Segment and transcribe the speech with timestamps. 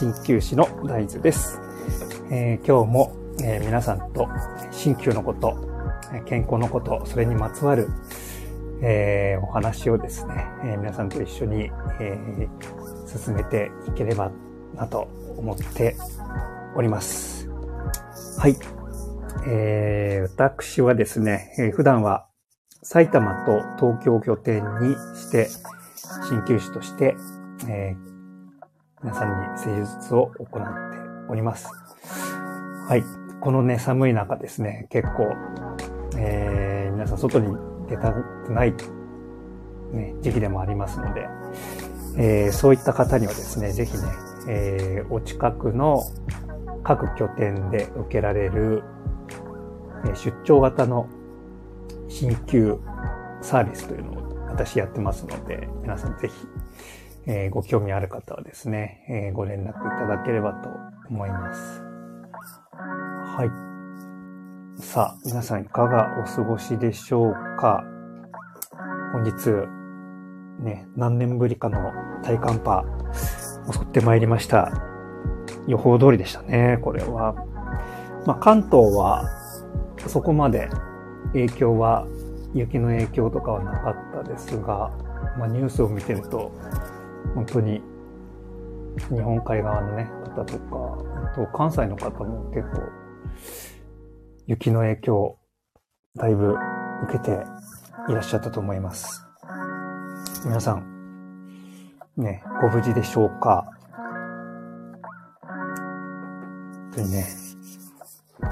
[0.00, 1.60] 鍼灸師の大豆です。
[2.28, 4.26] えー、今日も、えー、皆さんと
[4.72, 5.56] 鍼灸のこと、
[6.26, 7.88] 健康のこと、それにまつわる、
[8.82, 11.70] えー、お話をですね、え皆さんと一緒に、
[12.00, 12.18] え
[13.06, 14.32] 進めていければ
[14.74, 15.06] なと
[15.36, 15.96] 思って
[16.74, 17.48] おります。
[18.38, 18.56] はい。
[19.46, 22.26] え私はですね、え普段は
[22.82, 25.46] 埼玉と東京を拠点にして
[26.28, 27.14] 鍼灸師として、
[27.68, 28.13] えー、
[29.04, 31.68] 皆さんに施術を行っております。
[32.88, 33.04] はい。
[33.42, 35.30] このね、寒い中ですね、結構、
[36.16, 37.54] えー、皆さん外に
[37.86, 38.72] 出たくない、
[39.92, 41.28] ね、時期でもありますので、
[42.16, 44.04] えー、そういった方にはですね、ぜひね、
[44.48, 46.02] えー、お近くの
[46.82, 48.84] 各拠点で受けられる、
[50.06, 51.10] え、出張型の
[52.08, 52.80] 鍼灸
[53.42, 56.34] サービスというのを私やってますので、皆さんぜひ、
[57.26, 60.68] えー、ご興味ある方はですね、えー、ご連絡いただければと
[61.08, 61.82] 思います。
[62.76, 63.44] は
[64.78, 64.82] い。
[64.82, 67.84] さあ、皆さんいかがお過ごしでしょうか？
[69.12, 69.32] 本日、
[70.62, 72.84] ね、何年ぶりかの大寒波、
[73.72, 74.72] 襲ってまいりました。
[75.66, 77.34] 予報通りでしたね、これは。
[78.26, 79.24] まあ、関東は、
[80.06, 80.68] そこまで
[81.32, 82.06] 影響は、
[82.52, 84.90] 雪の影響とかはなかったですが、
[85.38, 86.52] まあ、ニュースを見てると、
[87.34, 87.82] 本当に
[89.10, 90.98] 日本海側のね、方とか、
[91.32, 92.82] あと関西の方も結構
[94.46, 95.38] 雪の影響、
[96.16, 96.54] だいぶ
[97.04, 97.44] 受けて
[98.08, 99.24] いらっしゃったと思います。
[100.44, 100.84] 皆さん、
[102.16, 103.66] ね、ご無事でしょうか？
[105.42, 107.26] 本当にね、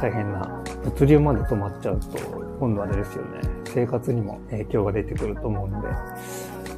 [0.01, 2.19] 大変な、物流まで止まっちゃうと、
[2.59, 5.77] 今度あれですよね、生活にも影響が出てくると思うんで、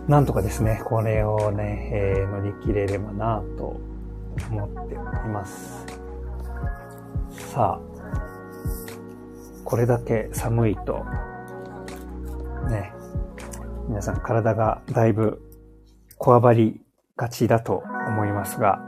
[0.09, 3.81] なんとかですね、これをね、えー、乗り切れればなと
[4.51, 5.87] 思っております。
[7.31, 7.85] さあ、
[9.65, 11.05] これだけ寒いと、
[12.69, 12.93] ね、
[13.89, 15.41] 皆さん体がだいぶ
[16.19, 16.83] こわばり
[17.17, 18.83] がちだと思いますが、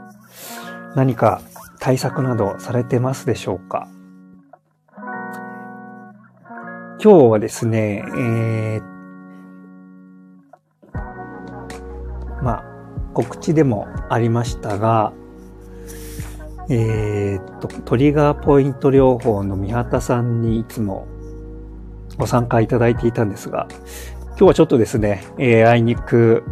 [0.95, 1.41] 何か
[1.79, 3.87] 対策などされてますでしょうか？
[6.99, 8.96] 今日はですね、えー、ま
[13.17, 15.11] 告知でもありましたが、
[16.69, 21.07] えー、っと、トリガーポイント療法の三畑さんにいつも
[22.19, 23.67] ご参加いただいていたんですが、
[24.27, 26.43] 今日はちょっとですね、えー、あいにく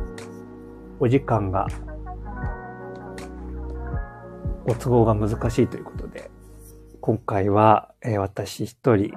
[1.00, 1.68] お時間が
[4.66, 6.32] ご都合が難しいということで、
[7.00, 9.12] 今回は、えー、私一人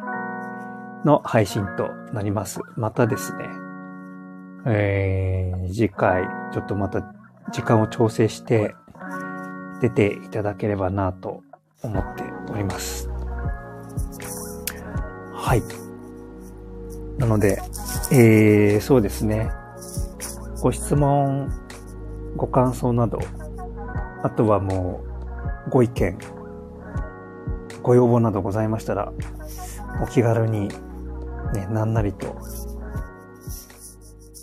[1.06, 2.60] の配信となります。
[2.76, 3.48] またですね、
[4.66, 7.14] えー、次回、ちょっとまた
[7.52, 8.74] 時間を調整して
[9.80, 11.42] 出ていただければなと
[11.82, 13.08] 思っております。
[15.32, 15.62] はい。
[17.18, 17.60] なので、
[18.12, 19.50] えー、そうですね。
[20.60, 21.50] ご質問、
[22.36, 23.18] ご感想など、
[24.22, 25.04] あとはも
[25.66, 26.18] う、ご意見、
[27.82, 29.12] ご要望などございましたら、
[30.02, 30.68] お気軽に、
[31.54, 32.36] ね、なんなりと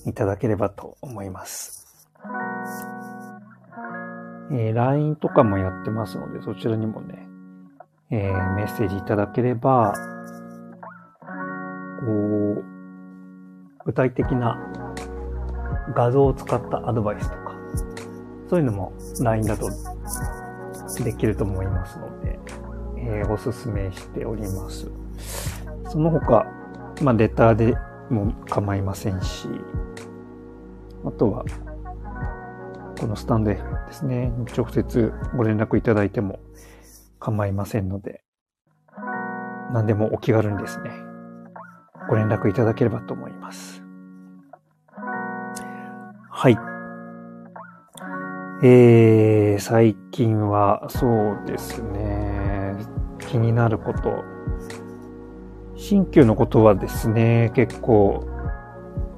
[0.06, 1.85] いただければと思います。
[4.52, 7.28] えー、LINE とかもやってますので、そちらにもね、
[8.12, 9.94] えー、メッセージいただければ、
[12.00, 12.64] こう、
[13.86, 14.58] 具体的な
[15.96, 17.56] 画像を使ったアドバイスとか、
[18.50, 19.70] そういうのも LINE だと
[21.04, 22.40] できると思いますので、
[22.98, 24.90] えー、おすすめしております。
[25.90, 26.46] その他、
[27.02, 27.76] まあ、レターで
[28.10, 29.48] も構いませんし、
[31.06, 31.46] あとは、
[33.00, 33.60] このスタンドで
[33.92, 36.40] すね、直接ご連絡いただいても
[37.20, 38.24] 構いませんので、
[39.74, 40.92] 何でもお気軽にですね、
[42.10, 43.84] ご連絡いただければと思います。
[46.30, 46.58] はい。
[48.64, 52.78] えー、最近はそうですね、
[53.20, 54.24] 気になること、
[55.76, 58.26] 新旧のことはですね、結構、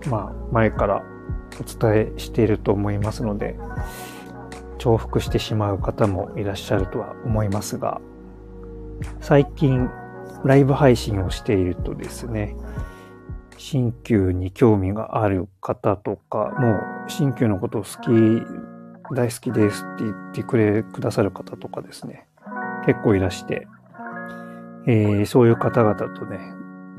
[0.09, 1.03] まあ、前から
[1.59, 3.57] お伝えしていると思いますので、
[4.77, 7.99] 重複してしまう方もいらっしゃるとは思いますが、
[9.19, 9.89] 最近
[10.43, 12.55] ライブ配信をしているとですね、
[13.57, 16.73] 新旧に興味がある方とか、も
[17.07, 18.45] う新旧のことを好き、
[19.15, 22.27] 大好きですって言ってくれ、くださる方とかですね、
[22.85, 23.67] 結構いらして、
[24.85, 26.39] えー、そういう方々とね、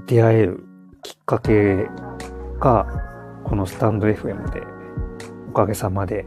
[0.06, 0.64] 出会える
[1.02, 1.86] きっかけ
[2.58, 2.86] が、
[3.48, 4.62] このスタンド FM で
[5.48, 6.26] おかげさまで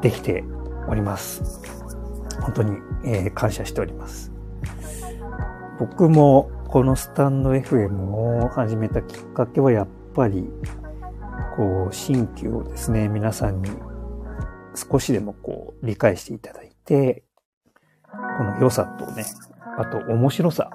[0.00, 0.44] できて
[0.88, 1.60] おります。
[2.40, 4.32] 本当に、えー、感謝しております。
[5.80, 7.92] 僕もこのスタンド FM
[8.44, 10.48] を始めたきっかけはやっぱり、
[11.56, 13.70] こう、新旧をですね、皆さんに
[14.74, 17.24] 少しでもこう、理解していただいて、
[18.38, 19.24] この良さとね、
[19.76, 20.70] あと面白さ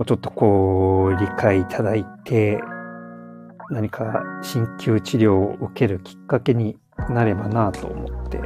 [0.00, 2.58] をちょっとこう、理解いただいて、
[3.70, 6.78] 何か鍼灸治療を受けるきっかけに
[7.10, 8.40] なればなと思って、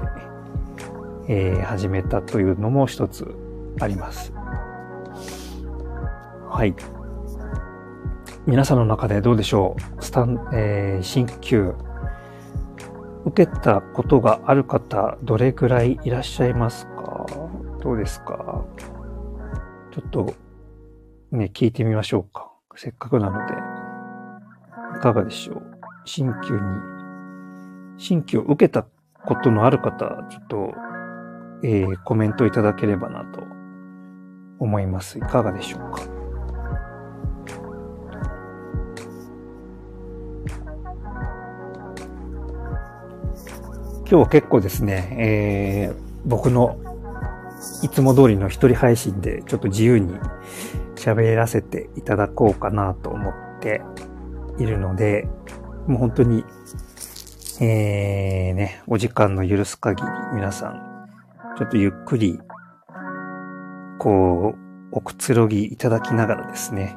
[1.28, 3.34] えー、始めたというのも一つ
[3.80, 4.32] あります。
[6.48, 6.74] はい。
[8.46, 10.04] 皆さんの中でどうでしょう？
[10.04, 11.74] スタン、えー、鍼灸、
[13.24, 17.26] 受けたことがある方、どれくらいいらっしゃいますか？
[17.80, 18.64] どうですか？
[19.92, 20.34] ちょっと、
[21.34, 22.52] ね、聞いてみましょうか。
[22.76, 23.54] せっかくなので。
[24.96, 25.62] いかがでしょう？
[26.04, 26.60] 鍼灸に、
[27.98, 28.86] 鍼灸を受けた
[29.24, 30.72] ことのある方、ちょっと、
[31.64, 33.42] えー、コメントいただければなと
[34.60, 35.18] 思います。
[35.18, 36.02] いかがでしょうか？
[44.08, 45.96] 今日結構ですね、えー、
[46.26, 46.78] 僕の
[47.82, 50.14] いつも通りの一人配信でちょっと自由に
[51.04, 53.82] 喋らせていただこうかなと思って
[54.58, 55.28] いるので、
[55.86, 56.44] もう本当に、
[57.60, 61.08] えー、ね、お時間の許す限り皆さん、
[61.58, 62.40] ちょっとゆっくり、
[63.98, 64.58] こう、
[64.92, 66.96] おくつろぎいただきながらですね、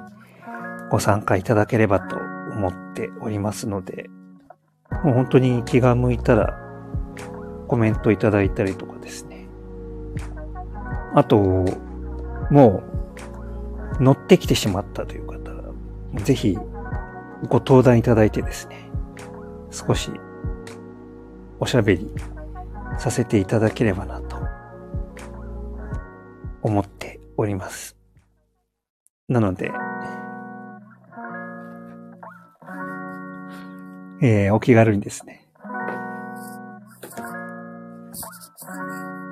[0.90, 4.10] ご参加いただければと思っておりますので、
[5.04, 6.58] もう本当に気が向いたら
[7.68, 9.50] コメントいただいたりとかですね。
[11.14, 11.66] あと、
[12.50, 12.98] もう
[14.00, 15.38] 乗ってきてしまったという方、
[16.24, 16.58] ぜひ
[17.50, 18.90] ご登壇いただいてですね、
[19.72, 20.12] 少し
[21.60, 22.12] おしゃべり
[22.98, 24.38] させていただければなと
[26.62, 27.96] 思っております。
[29.28, 29.72] なので、
[34.22, 35.48] えー、お気軽にですね。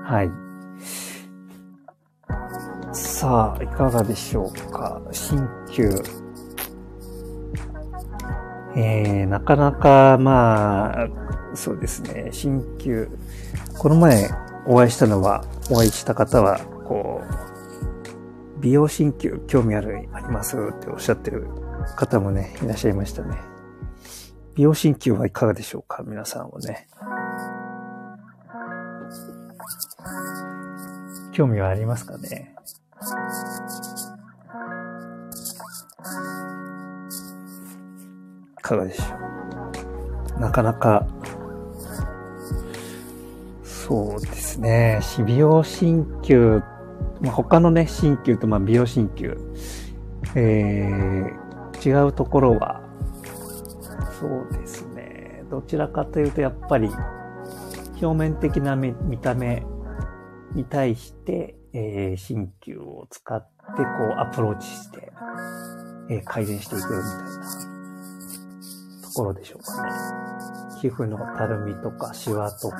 [0.03, 0.44] はい。
[2.95, 5.01] さあ、いかがでしょうか？
[5.11, 5.89] 新旧
[8.77, 11.07] えー、なかなか、まあ、
[11.53, 13.09] そうですね、鍼灸。
[13.77, 14.29] この前
[14.65, 20.57] お会いしたのは、お会いした方は、こう、美容鍼灸興味ある、あります？
[20.57, 21.47] っておっしゃってる
[21.95, 23.37] 方もね、いらっしゃいましたね。
[24.55, 26.03] 美容鍼灸はいかがでしょうか？
[26.03, 26.87] 皆さんはね。
[31.33, 32.54] 興味はありますかね？
[33.05, 33.07] い
[38.61, 39.03] かがでしょ
[40.37, 40.39] う。
[40.39, 41.05] なかなか、
[43.63, 46.63] そうですね、美容鍼灸、
[47.21, 49.37] まあ、他のね、鍼灸とまあ美容鍼灸、
[50.35, 52.81] えー、違うところは、
[54.19, 56.89] そうですね、どちらかというとやっぱり、
[58.01, 59.63] 表面的な見た目
[60.55, 63.83] に対して、えー、鍼灸を使って、こ
[64.15, 65.11] う、アプローチして、
[66.09, 67.05] えー、改善していくみたいな
[69.03, 69.09] と。
[69.09, 69.91] ころでしょうかね。
[70.81, 72.77] 皮膚のたるみとかシワとか、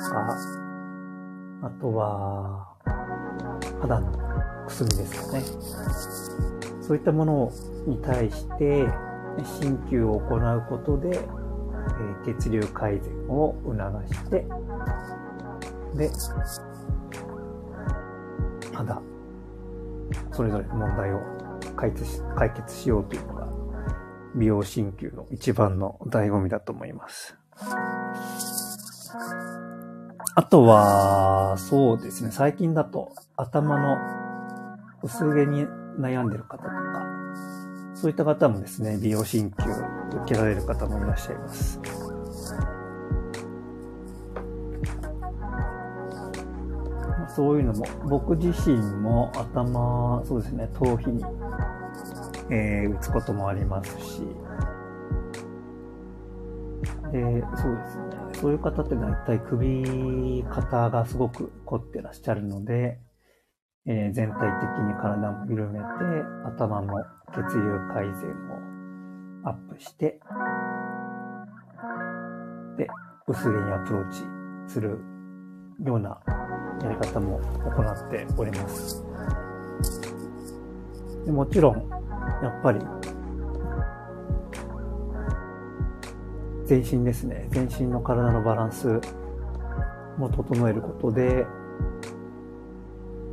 [1.62, 2.74] あとは、
[3.82, 5.44] 肌のくすみですかね。
[6.80, 7.52] そういったもの
[7.86, 8.86] に対して、
[9.60, 11.20] 鍼灸を行うことで、
[12.26, 14.46] え血流改善を促して、
[15.94, 16.10] で、
[18.76, 19.02] 肌、
[20.32, 21.20] それぞれ問題を
[21.76, 23.48] 解決し解決しようというのが
[24.34, 27.36] 美容鍼灸の一番の醍醐味だと思います。
[30.34, 33.96] あとは、そうですね、最近だと頭の
[35.02, 35.66] 薄毛に
[35.98, 37.06] 悩んでる方とか、
[37.94, 39.64] そういった方もですね、美容鍼灸
[40.24, 41.80] 受けられる方もいらっしゃいます。
[47.36, 51.22] そういうのも、僕自身も頭、そうですね、頭皮に
[52.50, 54.22] えー、打つこともありますし、
[57.12, 58.04] で、そうですね。
[58.34, 63.00] そういう方って大体首、肩がすごく凝ってらっしゃるので、
[63.86, 65.84] えー、全体的に体も緩めて、
[66.44, 66.94] 頭の
[67.34, 68.30] 血流改善
[69.44, 70.20] をアップして、
[72.76, 72.86] で、
[73.26, 74.22] 薄毛にアプローチ
[74.72, 75.00] する
[75.80, 76.20] ような
[76.82, 79.04] やり方も行っております。
[81.24, 81.88] でもちろん、
[82.42, 82.80] やっぱり、
[86.66, 87.48] 全身ですね。
[87.50, 89.00] 全身の体のバランス
[90.18, 91.46] も整えることで、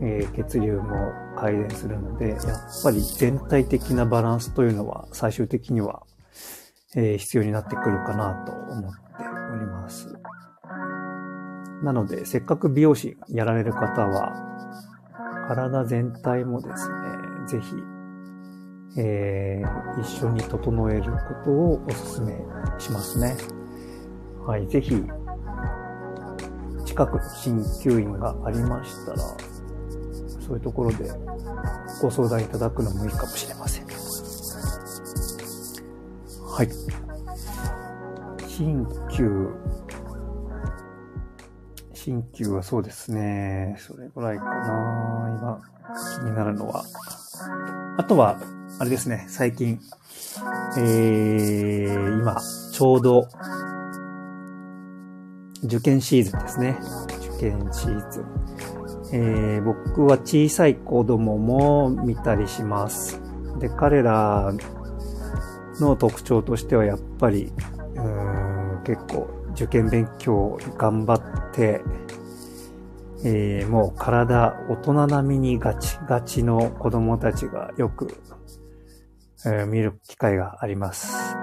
[0.02, 2.40] えー、血流も改善するので、やっ
[2.84, 6.04] ぱり全体的なバランスというのは最終的には、
[6.96, 9.00] えー、必要になってくるかなと思って
[9.54, 10.12] おります。
[11.84, 14.34] なので、せっかく美容師やられる方は、
[15.50, 16.96] 体全体もですね、
[17.48, 17.75] ぜひ、
[18.98, 22.38] えー、一緒に整えることをお勧め
[22.80, 23.36] しますね。
[24.46, 25.04] はい、ぜひ、
[26.86, 29.18] 近くの鍼灸院がありましたら、
[30.40, 31.12] そういうところで
[32.02, 33.88] ご相談いただくのもいいかもしれません。
[36.46, 36.70] はい。
[38.48, 39.83] 鍼灸。
[42.06, 43.78] 鍼灸はそうですね。
[43.80, 45.38] それぐらいかな。
[45.40, 45.62] 今、
[46.20, 46.84] 気になるのは。
[47.98, 48.42] あとは、
[48.80, 49.26] あれですね。
[49.30, 49.80] 最近、
[50.78, 52.42] えー、今、
[52.74, 53.28] ちょうど、
[55.64, 56.78] 受験シーズンですね。
[57.38, 58.26] 受験シーズン。
[59.14, 63.22] えー、僕は小さい子供も見たりします。
[63.60, 64.52] で、彼ら
[65.80, 67.54] の特徴としてはやっぱり、
[67.96, 68.34] うん
[68.84, 71.82] 結構受験勉強頑張って、
[73.26, 78.18] えー、もう体大人並みにガチガチの子供たちがよく、
[79.46, 81.36] えー、見る機会があります。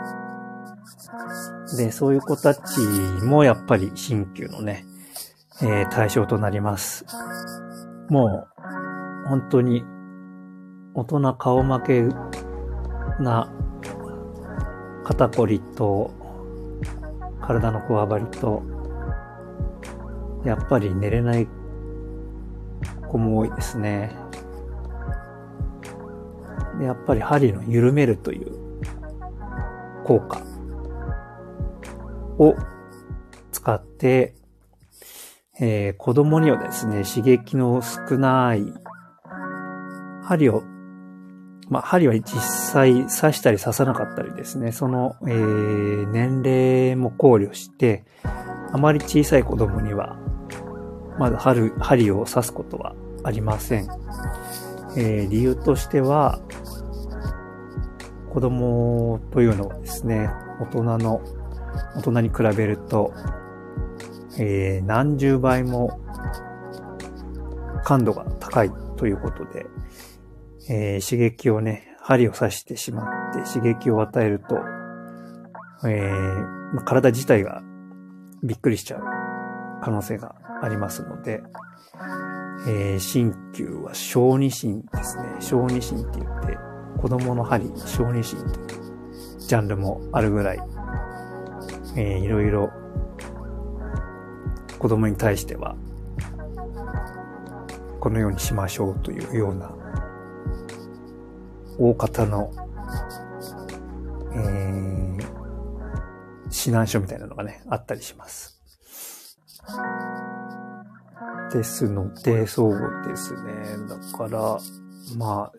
[1.76, 2.81] で、そういう子たち
[3.23, 4.85] もやっぱり新旧のね、
[5.62, 7.07] えー、対象となります。
[8.09, 9.85] もう、本当に、
[10.95, 12.02] 大人顔負け
[13.23, 13.52] な
[15.05, 16.11] 肩こりと、
[17.50, 18.62] 体のこわばりと、
[20.45, 21.49] やっぱり寝れない
[23.09, 24.14] 子も多いですね。
[26.78, 28.52] でやっぱり針の緩めるという
[30.04, 30.40] 効果
[32.38, 32.54] を
[33.50, 34.35] 使って、
[35.61, 38.62] えー、子供にはですね、刺激の少ない
[40.23, 40.62] 針を、
[41.70, 48.04] まあ、針は実際刺したり刺さなかったりですね、その、えー、年齢も考慮して、
[48.72, 50.18] あまり小さい子供には、
[51.16, 53.88] まだ針針を刺すことはありません。
[54.96, 56.40] えー、理由としては、
[58.32, 60.28] 子供というのはですね、
[60.60, 61.20] 大人の
[61.96, 63.14] 大人に比べると、
[64.38, 66.00] えー、何十倍も
[67.84, 69.66] 感度が高いということで、
[70.69, 74.59] えー、刺激をね、針を刺してしまって刺激を与えると、
[75.88, 77.62] えー、体自体が
[78.43, 79.02] びっくりしちゃう
[79.83, 81.43] 可能性がありますので、
[82.67, 85.25] えー、鍼灸は小児鍼ですね。
[85.40, 86.59] 小児鍼って言って、
[86.99, 90.61] 子供の針、小児鍼というジャンルもあるぐらい、
[91.97, 92.71] えー、いろいろ
[94.79, 95.76] 子供に対しては、
[98.00, 99.75] このようにしましょうというような、
[101.78, 102.52] 大方の、
[104.32, 105.22] えー、
[106.50, 108.60] 指南書みたいなのがね、あったりします。
[111.52, 113.52] ですので、そうですね。
[113.88, 114.58] だから、
[115.16, 115.52] まあ、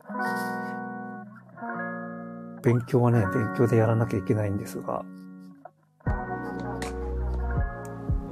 [2.63, 5.03] 勉強はね、勉強でやらなきゃいけないんですが、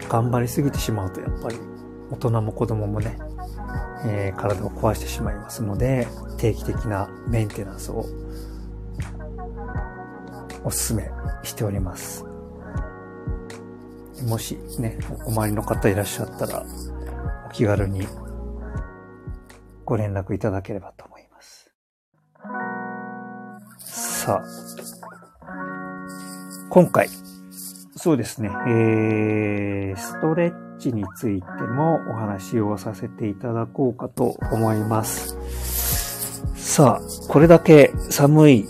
[0.09, 1.57] 頑張りすぎてしまうとやっぱり
[2.11, 3.17] 大人も子供もね、
[4.05, 8.05] えー、体を壊してしまいますので、定期的なメンテナンスを
[10.63, 11.09] お勧め
[11.43, 12.25] しております。
[14.27, 16.65] もしね、お困りの方いらっしゃったら、
[17.47, 18.07] お気軽に
[19.85, 21.71] ご連絡いただければと思います。
[23.79, 24.69] さあ、
[26.69, 27.09] 今回、
[27.95, 28.49] そうですね。
[28.49, 35.35] えー、ストレッチについてもお話をさせていただこうかと思います。
[36.55, 38.65] さあ、これだけ寒い、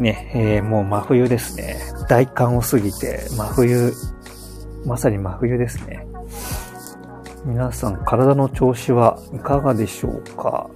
[0.00, 1.76] ね、えー、もう真冬ですね。
[2.08, 3.92] 大寒を過ぎて、真冬、
[4.86, 6.06] まさに真冬ですね。
[7.44, 10.70] 皆さん、体の調子はいかがでしょうか？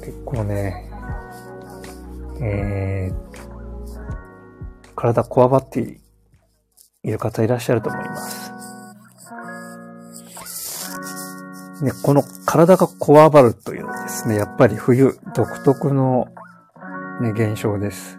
[0.00, 0.90] 結構ね、
[2.40, 6.00] えー、体こわばって
[7.02, 8.52] いる方いらっしゃると思います。
[11.82, 16.28] ね、この体がこわばるというのはですね、やっぱり冬独特の、
[17.20, 18.18] ね、現象です。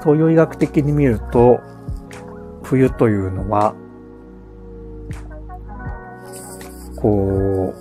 [0.00, 1.60] 東洋医学的に見ると、
[2.62, 3.74] 冬というのは、
[6.96, 7.76] こう、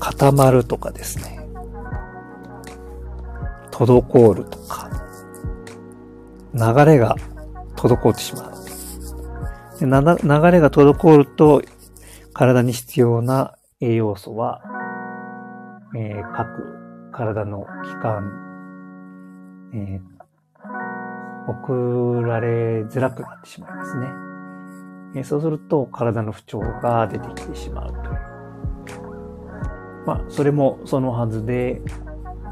[0.00, 1.46] 固まるとかですね、
[3.70, 4.88] 滞るとか、
[6.54, 7.16] 流れが
[7.76, 8.52] 滞ってしまう。
[9.80, 11.62] 流れが滞ると、
[12.42, 14.62] 体に必要な栄養素は、
[15.94, 18.32] えー、各体の器官、
[19.72, 24.08] えー、送られづらくなってしまいますね。
[25.14, 28.18] えー、そうすると体の不調が出てきてしまうという。
[30.04, 31.80] まあ、それもそのはずで、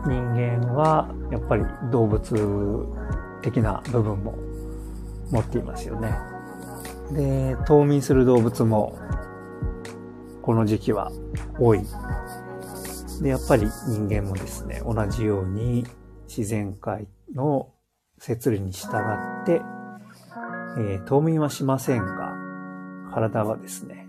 [0.07, 2.87] 人間はやっぱり動物
[3.43, 4.39] 的な部分も
[5.33, 6.17] 持っていますよね。
[7.11, 8.97] で、冬眠する動物も
[10.43, 11.11] この時期は
[11.59, 11.83] 多い。
[13.23, 15.87] で、やっぱり人間もですね、同じように
[16.29, 17.71] 自然界の
[18.19, 18.89] 摂理に従
[19.43, 19.63] って、
[20.79, 22.35] えー、冬眠はしませんが、
[23.13, 24.07] 体はですね、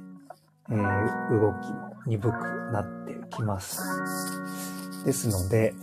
[0.69, 2.33] えー、動きも鈍く
[2.71, 3.81] なってきます。
[5.05, 5.73] ですので、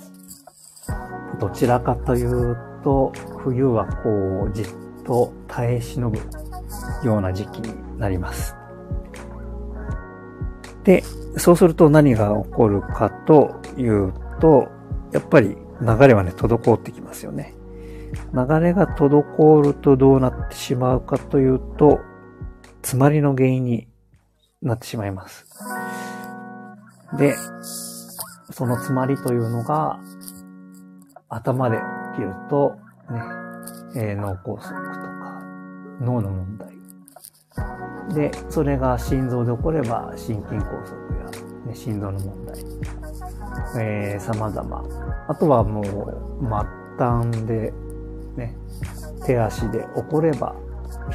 [1.41, 4.67] どちらかというと、冬はこう、じっ
[5.05, 6.19] と耐え忍ぶ
[7.05, 8.58] ような時期になります。
[10.89, 11.05] で、
[11.37, 14.69] そうすると何が起こるかというと、
[15.13, 15.49] やっぱり
[15.83, 17.55] 流れはね、滞ってきますよね。
[18.33, 22.01] 流れが滞るとどうなってしまうかというと、
[22.81, 23.87] 詰まりの原因に
[24.63, 25.45] なってしまいます。
[27.19, 27.35] で、
[28.51, 30.01] その詰まりというのが、
[31.29, 31.77] 頭で
[32.15, 32.77] 起きると、
[33.11, 33.23] ね、
[33.95, 35.43] えー、脳梗塞とか、
[36.01, 36.78] 脳の問題。
[38.15, 42.65] で、それが心臓で起これば、心筋梗塞や、ね、心臓の問題。
[43.81, 44.85] えー、様々。
[45.29, 47.73] あとはもう、末端で、
[48.37, 48.57] ね、
[49.27, 50.55] 手足で起これば、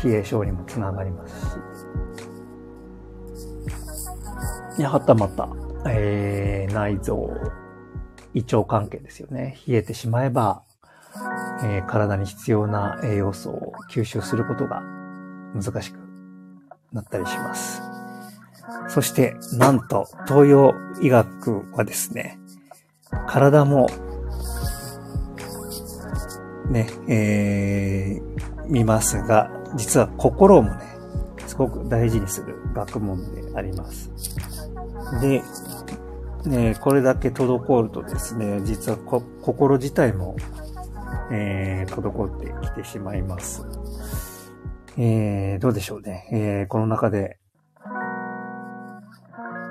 [0.04, 1.58] 冷え症にもつながります
[4.78, 4.82] し。
[4.82, 5.50] やはたまた、
[5.88, 7.30] えー、内臓、
[8.34, 9.58] 胃腸関係ですよね。
[9.68, 10.64] 冷えてしまえば、
[11.64, 14.82] えー、体に必要な栄養素を吸収することが
[15.54, 16.03] 難しく
[16.94, 17.82] なったりします。
[18.88, 22.40] そして、なんと、東洋医学はですね、
[23.28, 23.90] 体も、
[26.70, 30.94] ね、えー、見ますが、実は心もね、
[31.48, 34.12] すごく大事にする学問であります。
[35.22, 35.44] で、
[36.46, 40.36] ね、これだけ滞るとですね、実は心自体も、
[41.32, 43.66] えー、滞ってきてしまいます。
[44.98, 46.28] えー、どうでしょうね。
[46.32, 47.40] えー、この中で、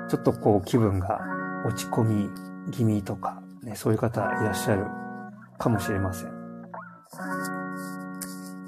[0.09, 1.21] ちょっとこう気分が
[1.65, 2.29] 落ち込み
[2.71, 4.85] 気味とか、ね、そういう方いらっしゃる
[5.57, 6.29] かもしれません。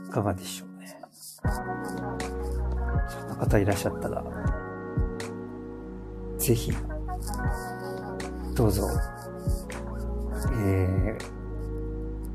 [0.08, 0.98] いかがでしょうね。
[3.10, 4.24] そんな方いらっしゃったら、
[6.38, 6.72] ぜひ、
[8.56, 8.88] どうぞ、
[10.64, 11.26] えー、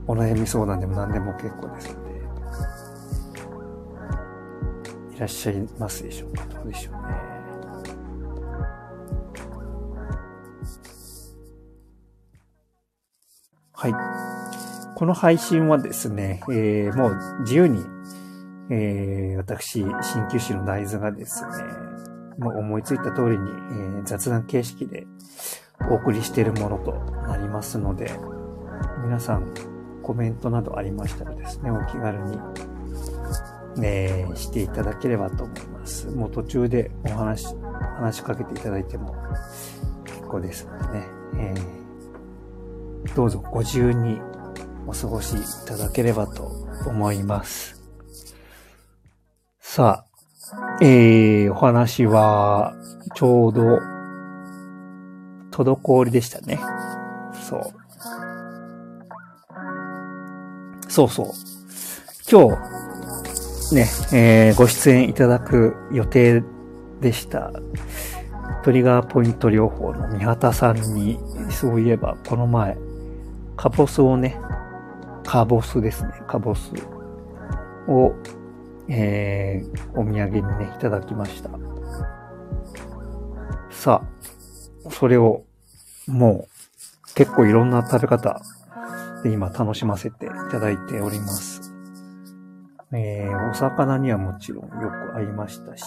[0.06, 1.99] お悩み相談でも何でも結構です
[5.20, 6.44] らっしゃいますでしょうか？
[6.46, 7.00] どうでしょうね。
[13.74, 13.94] はい。
[14.96, 17.84] この配信はですね、えー、もう自由に、
[18.70, 21.50] えー、私、鍼灸師の大豆がですね、
[22.38, 25.06] もう思いついた通りに、えー、雑談形式で
[25.90, 26.92] お送りしているものと
[27.26, 28.10] なりますので、
[29.04, 29.52] 皆さん
[30.02, 32.38] コメントなどありましたらですね、お気軽に、
[33.76, 36.08] ね、していただければと思います。
[36.08, 37.46] もう途中でお話、
[37.98, 39.14] 話しかけていただいても
[40.04, 44.20] 結構ですのでね、えー、どうぞご自由に
[44.86, 46.50] お過ごしいただければと
[46.86, 47.80] 思います。
[49.60, 52.74] さあ、えー、お話は、
[53.14, 53.78] ちょうど
[55.50, 56.58] 滞りでしたね。
[57.32, 57.62] そう。
[60.88, 61.26] そうそう。
[62.28, 62.89] 今日、
[63.74, 66.42] ね、えー、ご出演いただく予定
[67.00, 67.52] でした。
[68.64, 71.18] トリガーポイント療法の三畑さんに、
[71.50, 72.76] そういえば、この前、
[73.56, 74.38] カボスをね、
[75.24, 76.72] カボスですね、カボス
[77.88, 78.12] を、
[78.88, 81.50] えー、お土産にね、いただきました。
[83.70, 85.44] さあ、それを
[86.06, 88.40] もう結構いろんな食べ方
[89.22, 91.59] で今楽しませていただいております。
[92.92, 95.84] えー、お魚にはもちろんよく合いましたし、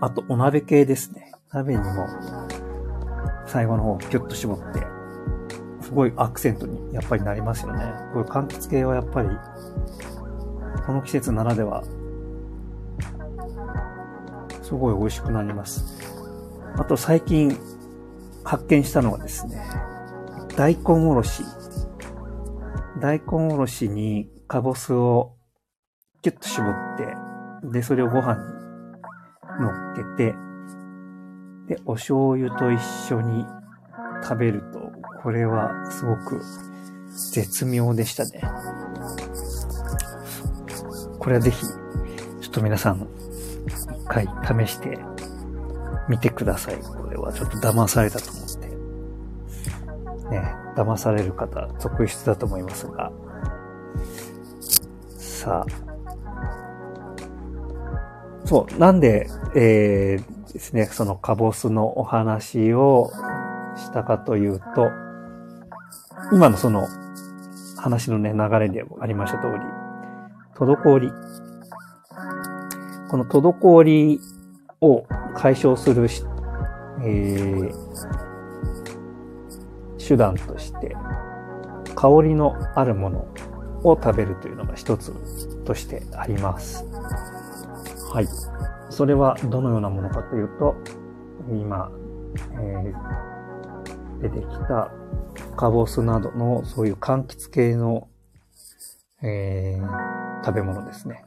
[0.00, 1.32] あとお鍋系ですね。
[1.52, 2.08] 鍋にも
[3.46, 4.86] 最後の方キュッと絞って、
[5.82, 7.84] すごいアクセントにやっぱりなりますよね。
[8.14, 9.28] こういう柑橘系はやっぱり、
[10.86, 11.84] この季節ならでは、
[14.62, 16.02] すごい美味しくなります。
[16.76, 17.56] あと最近
[18.44, 19.62] 発見したのはですね、
[20.56, 21.44] 大根おろし。
[23.00, 25.36] 大根おろしにかぼすを
[26.22, 27.16] キュッと絞って、
[27.72, 28.40] で、それをご飯に
[29.60, 30.34] 乗っけて、
[31.68, 33.46] で、お醤油と一緒に
[34.22, 36.40] 食べると、これはすごく
[37.32, 38.42] 絶妙でしたね。
[41.18, 41.74] これはぜひ、ちょ
[42.46, 43.08] っと皆さん、
[43.66, 44.28] 一回
[44.66, 44.98] 試して
[46.08, 46.76] みてください。
[46.76, 48.54] これはちょっと騙されたと思って。
[50.30, 53.10] ね、騙される方続出だと思いますが。
[55.44, 55.66] さ。
[58.44, 63.10] そう、なんで、えー、ですね、そのカボスのお話を
[63.76, 64.90] したかというと、
[66.32, 66.86] 今のその
[67.76, 69.54] 話のね、流れでもありました通り、
[70.54, 71.12] 滞り。
[73.10, 74.20] この滞り
[74.80, 75.04] を
[75.36, 76.24] 解消するし、
[77.02, 77.72] えー、
[79.98, 80.96] 手段として、
[81.94, 83.33] 香りのあるもの
[83.84, 85.12] を食べるというのが一つ
[85.64, 86.84] としてあります。
[88.12, 88.28] はい。
[88.90, 90.74] それはどのようなものかというと、
[91.50, 91.90] 今、
[92.52, 94.90] えー、出てきた
[95.56, 98.08] カボスなどのそういう柑橘系の、
[99.22, 101.24] えー、食べ物ですね。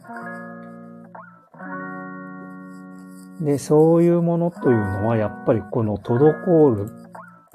[3.41, 6.89] で、そういうものというのはやっぱりこの滞る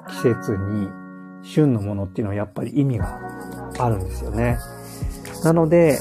[0.07, 0.89] 季節に
[1.43, 3.19] 旬のものっていうのはやっぱり意味が
[3.79, 4.57] あるんですよね。
[5.43, 5.99] なので、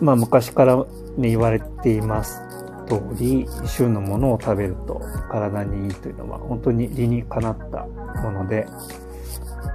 [0.00, 0.76] まあ昔から
[1.16, 2.42] ね言われています
[2.86, 7.86] 通り、旬のものを食べると体にいいというのは本当に理にかなった
[8.22, 8.66] もので、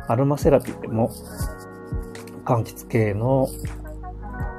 [0.08, 1.12] アロマセラピーでも
[2.46, 3.48] 柑橘系の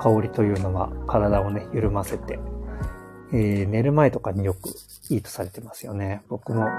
[0.00, 2.38] 香りというのは体をね、緩ませて、
[3.32, 4.68] えー、寝る前とかによく
[5.10, 6.22] いいとされてますよね。
[6.28, 6.70] 僕もよ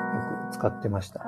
[0.52, 1.26] く使ってました。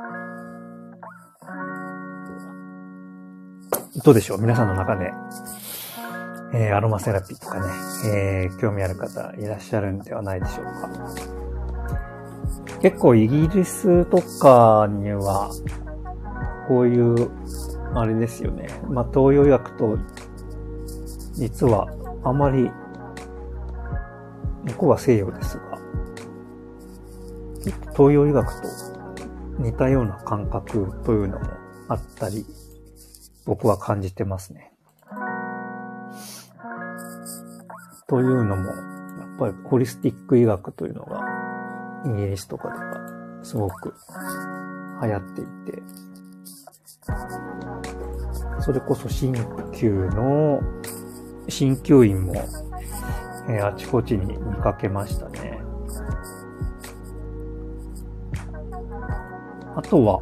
[4.03, 4.41] どうでしょう？
[4.41, 5.11] 皆さんの中で、
[6.53, 7.67] えー、アロマセラピーとかね、
[8.13, 11.37] えー、興味ある方いらっしゃるんではないでしょうか。
[12.81, 15.51] 結構イギリスとかには、
[16.67, 17.31] こういう、
[17.95, 18.67] あれですよね。
[18.87, 19.97] まあ、東洋医学と、
[21.33, 21.87] 実は
[22.23, 22.71] あまり、
[24.65, 25.63] 向こうは西洋ですが、
[27.93, 28.67] 東洋医学と
[29.59, 31.45] 似たような感覚というのも
[31.87, 32.45] あったり、
[33.45, 34.71] 僕は感じてますね。
[38.07, 41.25] というのも、やっぱりホリスティック医学というのが、
[42.05, 43.93] イギリスとかではすごく
[45.01, 45.83] 流行っていて、
[48.61, 49.33] それこそ鍼
[49.73, 50.61] 灸の、
[51.49, 52.33] 鍼灸院も、
[53.49, 55.61] えー、あちこちに見かけましたね。
[59.75, 60.21] あとは、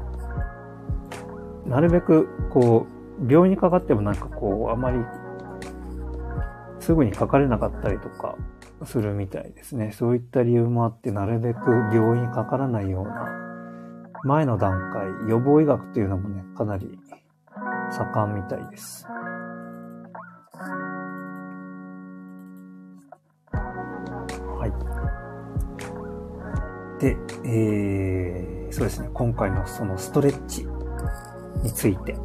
[1.67, 2.87] なるべく、こ
[3.21, 4.97] う、病院にかかってもなんかこう、あまり
[6.85, 8.35] すぐにかかれなかったりとか
[8.83, 9.91] するみたいですね。
[9.91, 13.27] そういった理由もあって、なるべく病院にかからないような
[14.23, 16.99] 前の段階、予防医学というのもね、かなり
[17.91, 19.07] 盛んみたいです。
[24.59, 24.67] は
[26.99, 27.01] い。
[27.01, 30.67] で、えー、そうですね、今回のそのストレッチ
[31.63, 32.15] について。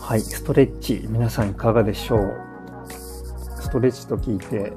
[0.00, 2.55] はい、ストレッチ、皆さんいかがでしょう？
[3.76, 4.72] ストレッチと聞いて、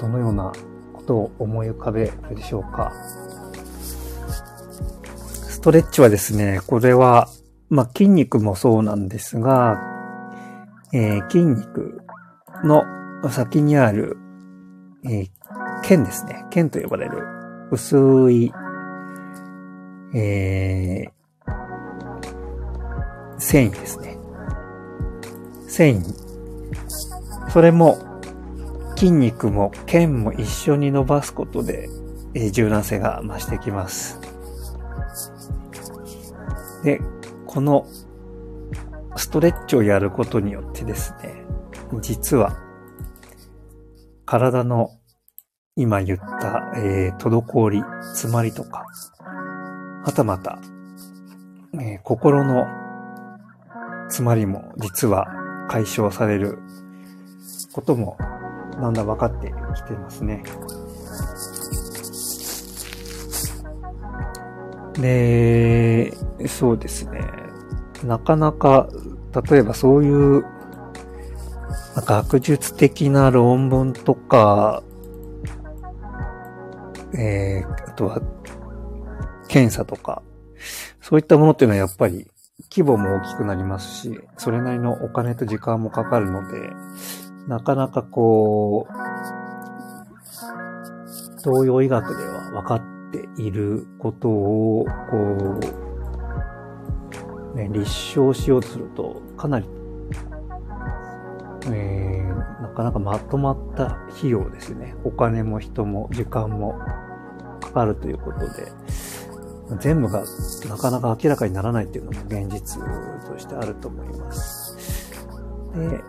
[0.00, 0.50] どのような
[0.94, 2.90] ことを思い浮かべるでしょうか？
[5.22, 7.28] ストレッチはですね、これは、
[7.68, 9.78] まあ、筋肉もそうなんですが、
[10.94, 12.00] えー、筋肉
[12.64, 12.82] の
[13.28, 14.16] 先にある、
[15.04, 15.28] えー、
[15.82, 16.46] 腱ですね。
[16.48, 17.18] 腱と呼ばれる
[17.70, 18.50] 薄い、
[20.14, 21.50] えー、
[23.38, 24.16] 繊維ですね。
[25.68, 27.50] 繊維。
[27.50, 27.98] それも
[29.00, 31.88] 筋肉も腱も一緒に伸ばすことで、
[32.34, 34.20] え、柔軟性が増してきます。
[36.84, 37.00] で、
[37.46, 37.86] この
[39.16, 41.46] ストレッチをやることによってですね、
[42.02, 42.58] 実は
[44.26, 44.90] 体の
[45.76, 47.82] 今言った、えー、滞り、
[48.12, 48.84] 詰まりとか、
[50.04, 50.58] はたまた、
[51.72, 52.66] えー、心の
[54.08, 55.26] 詰まりも実は
[55.70, 56.58] 解消される
[57.72, 58.18] ことも
[58.80, 60.42] だんだん分かってきてますね。
[64.94, 66.12] で、
[66.48, 67.20] そうですね。
[68.04, 68.88] なかなか、
[69.50, 70.44] 例えばそういう、
[71.96, 74.82] 学術的な論文とか、
[77.14, 78.20] えー、あとは、
[79.48, 80.22] 検査とか、
[81.00, 82.30] そういったものっていうのはやっぱり
[82.70, 86.70] 規模も大きくなりますし、それなりのお金と時間もかかるので、
[87.48, 89.10] なかなかこう
[91.42, 95.58] 東洋医学では分かっていることを、こ
[97.54, 99.66] う、ね、立証しようとすると、かなり、
[101.66, 104.94] えー、なかなかまとまった費用ですね。
[105.04, 106.78] お金も人も時間も
[107.60, 108.72] かかるということで、
[109.78, 110.24] 全部が
[110.68, 112.82] なかなか明らかにならないっていうのも現実
[113.26, 115.10] としてあると思います。
[115.74, 116.02] で、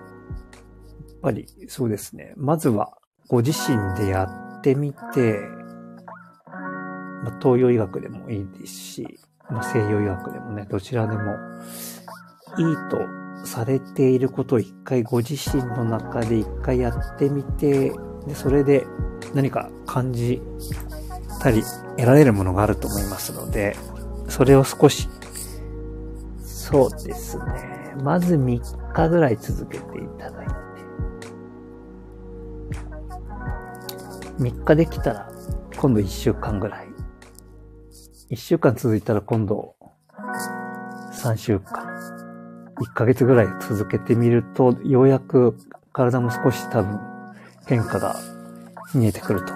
[1.22, 2.34] ぱりそうですね。
[2.38, 4.26] まずはご自身でや
[4.60, 5.40] ってみて、
[7.24, 11.36] まあ、東洋医学でもいいですし、まあ、西洋医学でもね、どちらでも
[12.58, 13.00] いいと
[13.46, 17.92] されていることを一回ご自身の中で一回やってみて、
[18.28, 18.86] で、それで
[19.34, 20.42] 何か感じ
[21.42, 21.64] たり
[21.98, 23.76] 得られるものがあると思いますので、
[24.28, 25.10] それを少し、
[26.44, 27.96] そうですね。
[28.04, 30.48] まず3日ぐらい続けていただい
[34.42, 35.32] 3日できたら、
[35.78, 36.88] 今度1週間ぐらい。
[38.32, 39.76] 1週間続いたら今度、
[41.14, 41.86] 3週間。
[42.80, 45.56] 1ヶ月ぐらい続けてみると、ようやく
[45.94, 47.00] 体も少し多分
[47.68, 48.16] 変化が
[48.96, 49.54] 見えてくると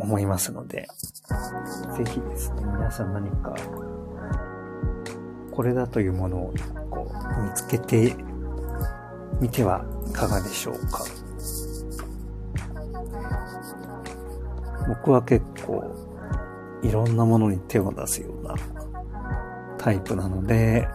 [0.00, 0.86] 思いますので、
[1.96, 3.54] ぜひですね、皆さん何か、
[5.50, 6.54] これだというものを
[6.90, 8.14] こう見つけて
[9.40, 11.25] みてはいかがでしょうか。
[14.88, 15.84] 僕は結構
[16.82, 18.54] いろんなものに手を出すような
[19.78, 20.88] タイプなので、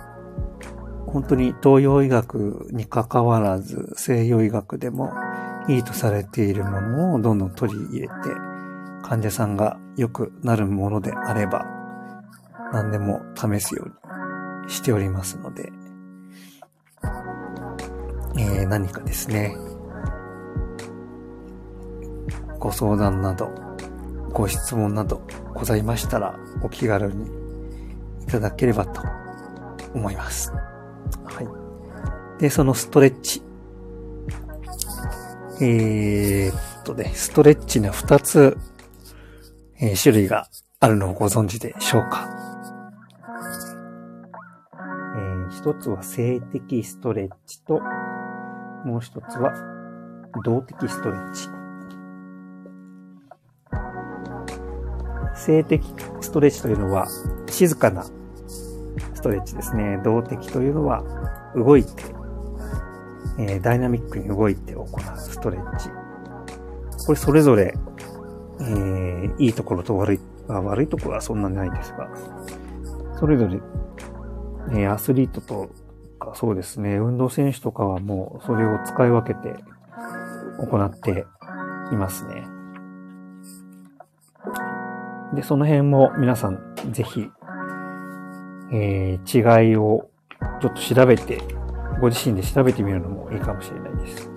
[1.08, 5.12] 本当に東洋医学に関わらず西洋医学でも
[5.68, 8.14] いいとされているものをどんどん取り入れて
[9.04, 11.66] 患者さんが良くなるものであれば、
[12.72, 15.72] 何でも試すようにしておりますので、
[18.38, 19.56] えー、何かですね、
[22.58, 23.52] ご相談など、
[24.34, 25.22] ご質問など
[25.54, 27.30] ございましたら、お気軽に
[28.24, 29.02] いただければと
[29.94, 30.52] 思います。
[31.24, 31.42] は
[32.38, 32.42] い。
[32.42, 33.44] で、そのストレッチ。
[35.62, 38.58] えー、っとね、ストレッチの2つ
[39.84, 40.48] えー、種類が
[40.80, 42.30] あるのをご存知でしょうか？
[45.16, 47.82] えー、一つは性的ストレッチと、
[48.86, 49.54] もう一つは
[50.46, 51.50] 動的ストレッチ。
[55.36, 55.84] 性的
[56.22, 57.08] ストレッチというのは
[57.48, 60.00] 静かなストレッチですね。
[60.04, 61.04] 動的というのは
[61.56, 61.92] 動いて、
[63.40, 65.90] え、ダイナミックに動いて行うストレッチ。
[67.06, 67.74] これそれぞれ
[68.62, 72.10] えー、いいところと悪い、悪いところはそんなにないですが、
[73.20, 73.60] それぞれ、
[74.74, 75.70] え、アスリートと
[76.20, 79.56] かそうですね、運動選手とかはもうそれを使い分けて
[80.60, 81.26] 行って
[81.92, 82.51] いますね。
[85.34, 86.60] で、その辺も皆さん
[86.92, 87.30] ぜひ、
[88.74, 90.10] えー、違いを
[90.62, 91.40] ちょっと調べて、
[92.00, 94.30] ご自身で調べてみるのもいいかもしれないです。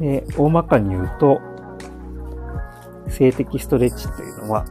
[0.00, 1.40] で、大まかに言うと、
[3.08, 4.64] 性的ストレッチというのは、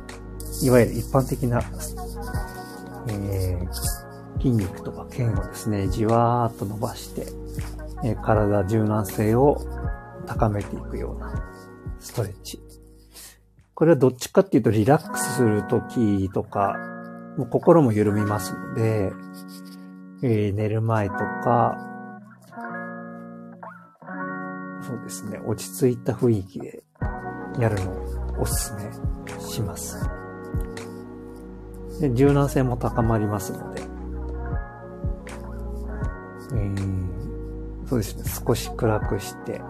[0.62, 1.62] いわゆる一般的な、
[3.08, 7.26] えー、筋肉とか腱をですね、じわーっと伸ばして、
[8.04, 9.58] えー、体柔軟性を
[10.26, 11.34] 高めていくような
[12.00, 12.62] ストレッチ。
[13.76, 16.76] これはどっちかっていうとリラックスするときとか、
[17.38, 19.12] もう心も緩みますので、
[20.22, 21.78] えー、寝る前とか、
[24.82, 26.84] そうですね、落ち着いた雰囲気で
[27.60, 28.92] やるのをおすすめ
[29.40, 30.08] します。
[32.00, 33.82] で柔軟性も高まりますので、
[36.54, 39.62] えー、そうですね、少し暗くして、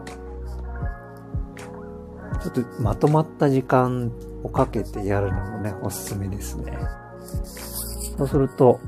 [2.44, 4.12] ちょっとまとまった時間
[4.44, 6.78] をかけてやるのもね、おすすめですね。
[8.18, 8.82] そうすると、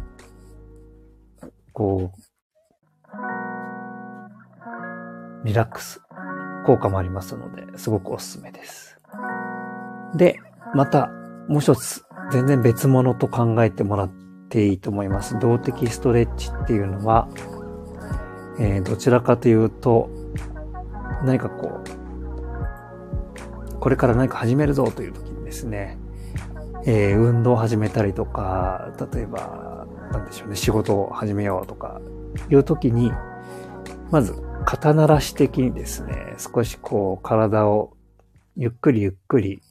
[1.72, 2.18] こう、
[5.46, 6.02] リラックス
[6.66, 9.00] 効果もありますので、すごくおすすめです。
[10.16, 10.38] で、
[10.74, 11.08] また、
[11.48, 14.12] もう一つ、全然別物と考えてもらっ
[14.50, 15.40] ていいと思います。
[15.40, 17.30] 動的ストレッチっていうのは、
[18.60, 20.10] えー、どちらかというと、
[21.24, 22.05] 何かこう、
[23.80, 25.98] これから何か始めるぞという時にですね、
[26.86, 32.00] えー、運動を始めたりとか、例えば、なんでしょうね、仕事を始めようとか、
[32.50, 33.12] いう時に、
[34.12, 34.36] まず、
[34.66, 37.94] 肩慣らし的にですね、少しこう、体を
[38.58, 39.62] ゆっくりゆっくり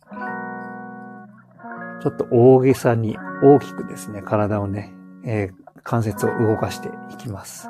[2.05, 4.93] ちょっと大げさに大きくですね、体をね、
[5.25, 7.67] えー、関節を動かしていきます。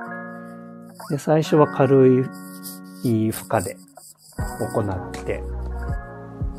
[1.08, 2.24] で、最初は軽
[3.04, 3.76] い負荷で
[4.74, 5.44] 行って、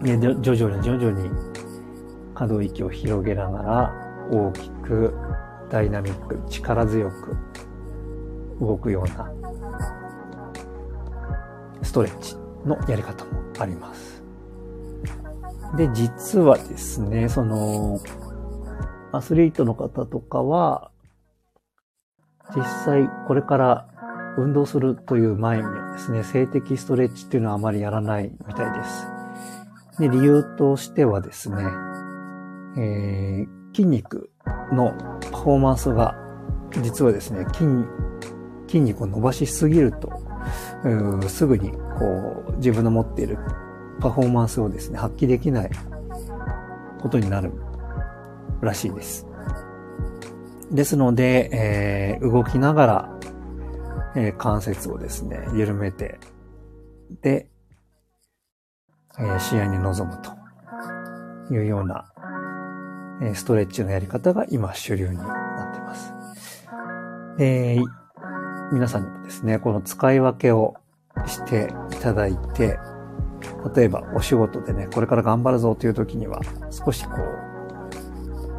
[0.01, 1.29] で徐々に徐々に
[2.33, 3.93] 可動域を広げながら
[4.31, 5.13] 大きく
[5.69, 7.37] ダイナミック、力強く
[8.59, 9.31] 動くような
[11.81, 14.23] ストレッチのやり方もあります。
[15.77, 17.99] で、実はですね、その、
[19.11, 20.91] アスリートの方とかは、
[22.55, 23.87] 実際これから
[24.37, 29.14] 運動するという前にはですね、静的ストレッチっていうのはあまりやらないみたいです。
[29.99, 31.63] で、理由としてはですね、
[32.77, 34.29] えー、筋肉
[34.71, 34.93] の
[35.31, 36.15] パフォーマンスが、
[36.81, 37.65] 実はですね、筋、
[38.67, 40.11] 筋肉を伸ばしすぎると、
[41.27, 43.37] すぐにこう自分の持っている
[43.99, 45.71] パフォーマンスをですね、発揮できない
[47.01, 47.51] ことになる
[48.61, 49.25] らしいです。
[50.71, 53.19] ですので、えー、動きながら、
[54.15, 56.19] えー、関節をですね、緩めて、
[57.21, 57.47] で、
[59.19, 62.05] え、試合に臨むというような、
[63.21, 66.13] え、ストレッチのやり方が今主流になっています。
[67.37, 67.79] で、
[68.71, 70.75] 皆さんにもですね、この使い分けを
[71.25, 72.77] していただいて、
[73.75, 77.11] 例えばお仕事でね、これから頑張るぞという時には、少しこ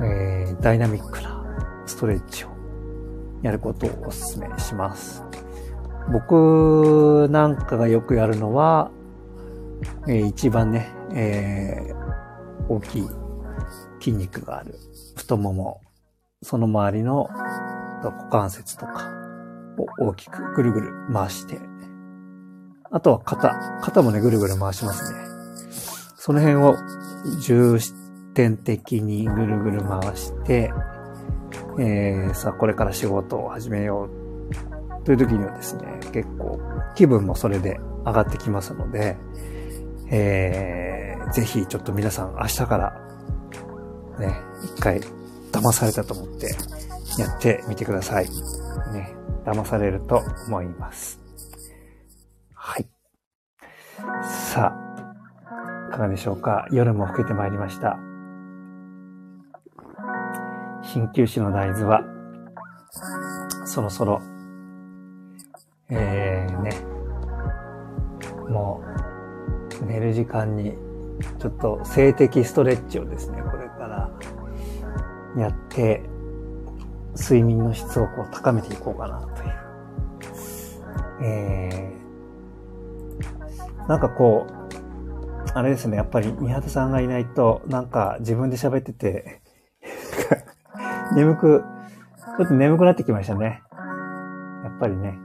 [0.01, 1.45] う、えー、ダイナミックな
[1.87, 2.49] ストレッチを
[3.43, 5.25] やることをお勧めします。
[6.13, 8.91] 僕なんかがよくやるのは、
[10.09, 13.09] えー、一番ね、えー、大きい
[14.01, 14.75] 筋肉がある。
[15.17, 15.81] 太もも、
[16.43, 17.29] その周りの
[18.03, 19.11] 股関節とか
[19.99, 21.59] を大きくぐるぐる回して、
[22.91, 25.19] あとは肩、肩もね、ぐるぐる回しますね。
[26.17, 26.77] その辺を
[27.41, 27.79] 重
[28.35, 30.73] 点的にぐるぐる回して、
[31.79, 34.09] えー、さあこれから仕事を始めよ
[35.03, 35.05] う。
[35.05, 36.59] という時にはですね、結構
[36.97, 39.17] 気分もそれで上がってきますので、
[40.11, 42.93] えー、ぜひちょっと皆さん明日から
[44.19, 45.01] ね、一回
[45.53, 46.55] 騙されたと思って
[47.19, 48.29] やってみてください。
[48.93, 49.15] ね、
[49.45, 51.21] 騙されると思います。
[52.55, 52.89] はい。
[54.23, 56.67] さあ、いかがでしょうか？
[56.71, 57.99] 夜も更けてまいりました。
[60.83, 62.03] 鍼灸師の大豆は、
[63.67, 64.23] そろそろ、
[65.91, 66.71] えー、ね、
[68.49, 69.06] もう、
[69.85, 70.77] 寝る時間に、
[71.39, 74.11] ちょっと静的ストレッチをですね、これから
[75.37, 76.03] やって、
[77.17, 79.67] 睡眠の質をこう高めていこうかなという。
[81.23, 84.57] えー、なんかこう、
[85.55, 89.41] あれですね、やっぱり宮田さんがいないと、なんか自分で喋ってて
[91.17, 91.65] 眠く、
[92.37, 93.63] ちょっと眠くなってきましたね。
[94.65, 95.19] やっぱりね、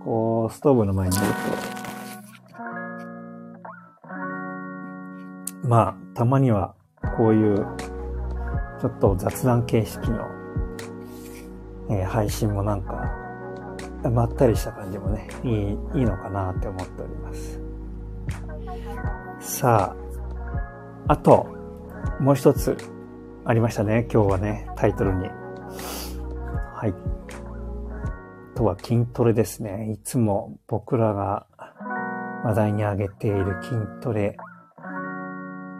[0.00, 1.87] こう、ストーブの前にいると、
[5.68, 6.74] まあ、たまには、
[7.18, 7.66] こういう、
[8.80, 10.26] ちょっと雑談形式の、
[11.90, 13.04] えー、配信もなんか、
[14.10, 17.60] まったりした感じもね、いい、いいのかなって思っております。
[19.40, 19.94] さ
[21.06, 21.46] あ、あと、
[22.18, 22.74] もう一つ
[23.44, 24.08] ありましたね。
[24.10, 25.28] 今日はね、タイトルに。
[26.74, 26.94] はい。
[28.56, 29.92] とは筋トレですね。
[29.92, 31.46] いつも僕らが
[32.44, 34.38] 話題に挙げている筋トレ。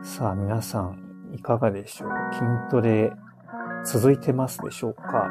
[0.08, 2.10] さあ皆さんいかがでしょう？
[2.32, 3.12] 筋トレ
[3.84, 5.28] 続いてますでしょうか？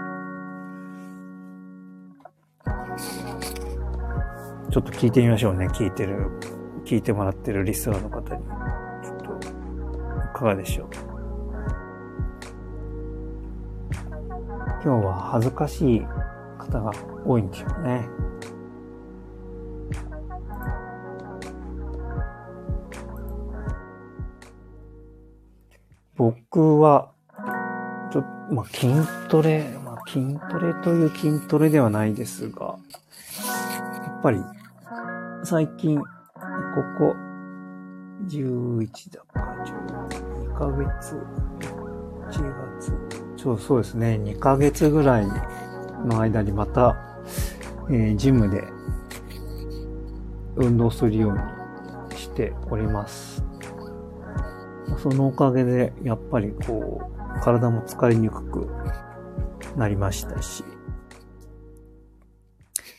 [4.71, 5.67] ちょっと聞いてみましょうね。
[5.69, 6.29] 聞いてる、
[6.85, 8.43] 聞いてもらってるリスナーの方に。
[9.03, 9.51] ちょっと、い
[10.35, 10.89] かがでしょう？
[14.83, 16.01] 今日は恥ずかしい
[16.59, 16.91] 方が
[17.25, 18.07] 多いんでしょうね。
[26.57, 27.11] 僕は、
[28.11, 28.87] ちょっと、まあ、筋
[29.29, 34.39] トレ、まあ、筋トレという筋トレではないですが、やっぱり、
[35.43, 36.03] 最近、こ
[36.97, 37.15] こ、
[38.25, 39.55] 11だか、
[40.49, 41.15] 12ヶ月、
[42.31, 42.41] 1
[42.79, 42.93] 月、
[43.37, 44.19] そうそうですね。
[44.23, 45.27] 2ヶ月ぐらい
[46.07, 46.97] の間にまた、
[47.91, 48.63] えー、ジムで
[50.55, 51.33] 運動するよう
[52.13, 53.36] にしております。
[55.01, 57.01] そのおかげで、やっぱりこ
[57.37, 58.67] う、体も疲れにくく
[59.75, 60.63] なりましたし、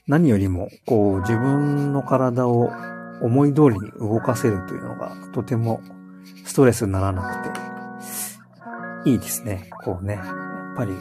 [0.07, 2.70] 何よりも、こう、自分の体を
[3.20, 5.80] 思い通りに動かせるというのが、とても
[6.45, 9.70] ストレスにならなくて、いいですね。
[9.84, 10.14] こうね。
[10.14, 10.22] や
[10.74, 10.93] っぱり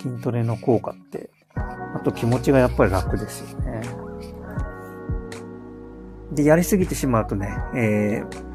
[0.00, 3.82] 筋トレの効果って、あと気持ちがやっぱり楽ですよね。
[6.32, 8.53] で、やりすぎてしまうとね、えー、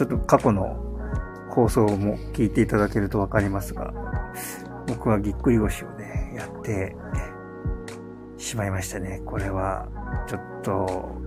[0.00, 0.78] ちょっと過去の
[1.50, 3.92] 放送も聞いていただけるとわかりますが、
[4.86, 6.96] 僕はぎっくり腰をね、やって
[8.38, 9.20] しまいましたね。
[9.26, 9.86] これは、
[10.26, 11.20] ちょっと、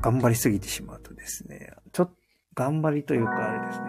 [0.00, 2.14] 頑張りすぎてしまうとですね、ちょっと、
[2.54, 3.86] 頑張りというかあれですね、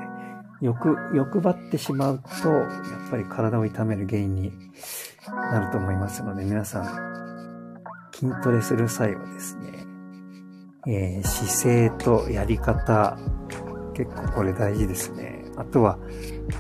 [0.60, 2.66] 欲、欲張ってしまうと、や
[3.08, 4.52] っぱり体を痛める原因に
[5.30, 7.84] なると思いますので、皆さん、
[8.14, 9.83] 筋トレする際はですね、
[10.86, 13.18] えー、姿勢とやり方、
[13.94, 15.46] 結構これ大事ですね。
[15.56, 15.98] あとは、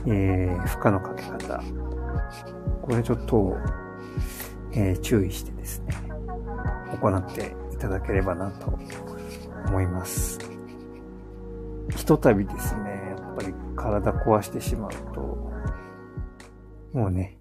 [0.05, 1.61] えー、負荷のかけ方。
[2.81, 3.57] これちょっと、
[4.71, 5.93] えー、注意してですね、
[7.01, 8.77] 行っていただければなと
[9.67, 10.39] 思います。
[11.95, 15.51] ひとたびですね、やっぱり体壊してしまうと、
[16.93, 17.39] もうね、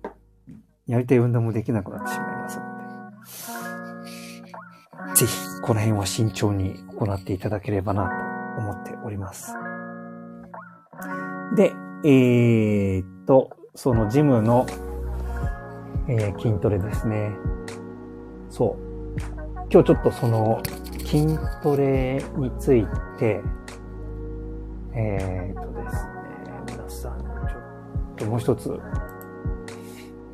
[0.86, 2.64] やりたい運動もできなくなってしまいますの
[5.14, 8.10] で、ぜひ、この辺は慎重に行っていただければな
[8.56, 9.54] と思っております。
[11.54, 11.72] で、
[12.04, 14.66] えー、っと、そのジムの、
[16.08, 17.30] えー、筋トレですね。
[18.50, 19.20] そう。
[19.70, 20.60] 今日ちょっとその
[20.98, 22.84] 筋トレについ
[23.18, 23.40] て、
[24.94, 26.12] えー、っとですね、
[26.66, 28.80] 皆さん、ちょっともう一つ、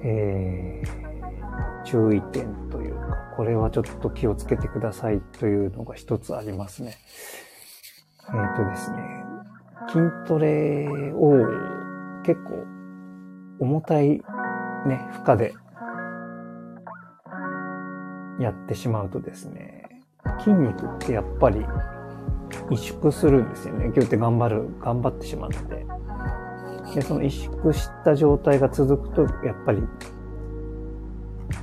[0.00, 0.97] えー、
[1.90, 6.98] 注意点というか、これはちょっと気をつけてくださいというのが一つありますね。
[8.28, 9.24] えー、っとですね、
[9.88, 11.32] 筋トレを
[12.24, 12.66] 結構
[13.58, 14.20] 重たい
[14.86, 15.54] ね、負荷で
[18.38, 19.88] やってしまうとですね、
[20.40, 21.64] 筋肉ってやっぱり
[22.70, 23.90] 萎縮するんですよね。
[23.94, 25.86] ギュって頑張る、頑張ってしまうので。
[26.94, 29.82] で、その萎縮した状態が続くと、やっぱり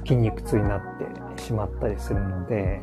[0.05, 0.81] 筋肉痛になっ
[1.35, 2.81] てしまったりするので、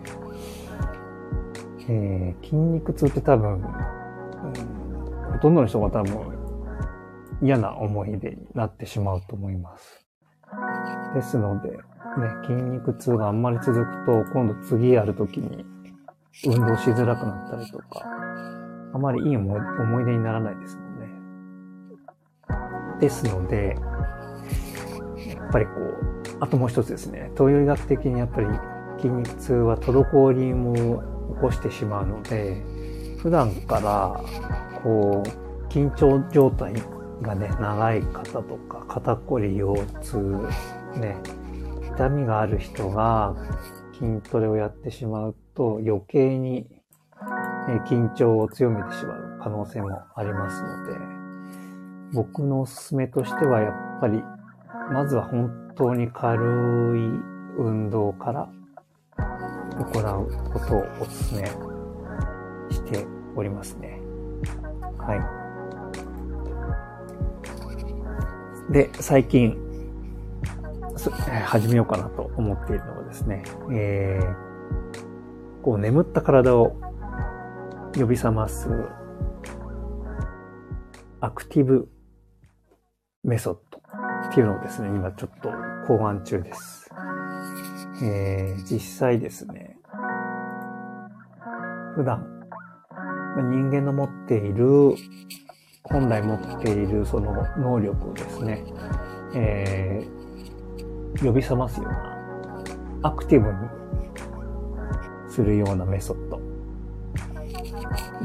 [1.89, 3.63] えー、筋肉痛って多分、うん、
[5.33, 6.43] ほとんどの人が多分
[7.43, 10.07] 嫌な思い出になってしまうと思います。
[11.15, 11.77] ですので、ね、
[12.47, 15.65] 筋肉痛があんまり続くと、今度次やるときに
[16.47, 18.07] 運動しづらくなったりとか、
[18.95, 21.09] あまりいい思い思い出にならないですもんね。
[23.01, 23.77] ですので、
[25.35, 28.49] やっぱりこう、あともう一つですね、東洋医学的にやっぱり
[28.97, 31.01] 筋肉痛は滞りも
[31.37, 32.61] 起こしてしまうので、
[33.19, 34.25] 普段から
[34.83, 36.75] こう、緊張状態
[37.23, 40.19] がね、長い方とか、肩こり、腰痛、
[40.97, 41.17] ね、
[41.95, 43.37] 痛みがある人が
[43.93, 46.67] 筋トレをやってしまうと余計に
[47.89, 50.99] 緊張を強めてしまう可能性もありますので、
[52.13, 54.25] 僕のおすすめとしてはやっぱり、
[54.93, 56.41] まずは本当に軽
[56.97, 57.01] い
[57.59, 58.49] 運動から
[59.79, 61.47] 行うことをおすすめ
[62.71, 63.07] して
[63.37, 64.01] おりますね。
[64.99, 65.17] は
[68.69, 68.73] い。
[68.73, 69.57] で、最近、
[71.45, 73.43] 始めようかなと思っているのはですね、
[73.73, 76.77] えー、こう眠った体を
[77.95, 78.69] 呼び覚ます
[81.21, 81.89] アクティブ
[83.25, 83.72] メソッド
[84.33, 85.51] っていうのをですね、今ちょっと
[85.87, 86.91] 考案中です。
[88.03, 89.77] えー、実際ですね、
[91.95, 92.27] 普段
[93.37, 94.95] 人間の持っている、
[95.85, 98.65] 本来持っているその能力をですね、
[99.35, 100.23] えー
[101.21, 103.55] 呼び覚ますような、アクティブに
[105.31, 106.41] するようなメソッド。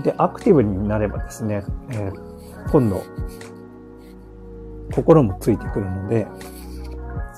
[0.03, 3.03] で、アクティブになればですね、えー、今度、
[4.97, 6.27] 心もついてくるので、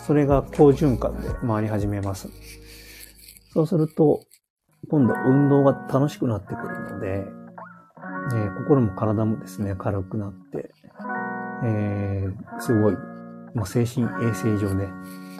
[0.07, 2.29] それが好循環で回り始めます。
[3.53, 4.21] そうすると、
[4.89, 7.25] 今度運動が楽しくなってくるので、
[8.31, 10.71] えー、心も体もですね、軽くなって、
[11.65, 12.93] えー、すごい、
[13.53, 14.87] まあ、精神衛生上ね、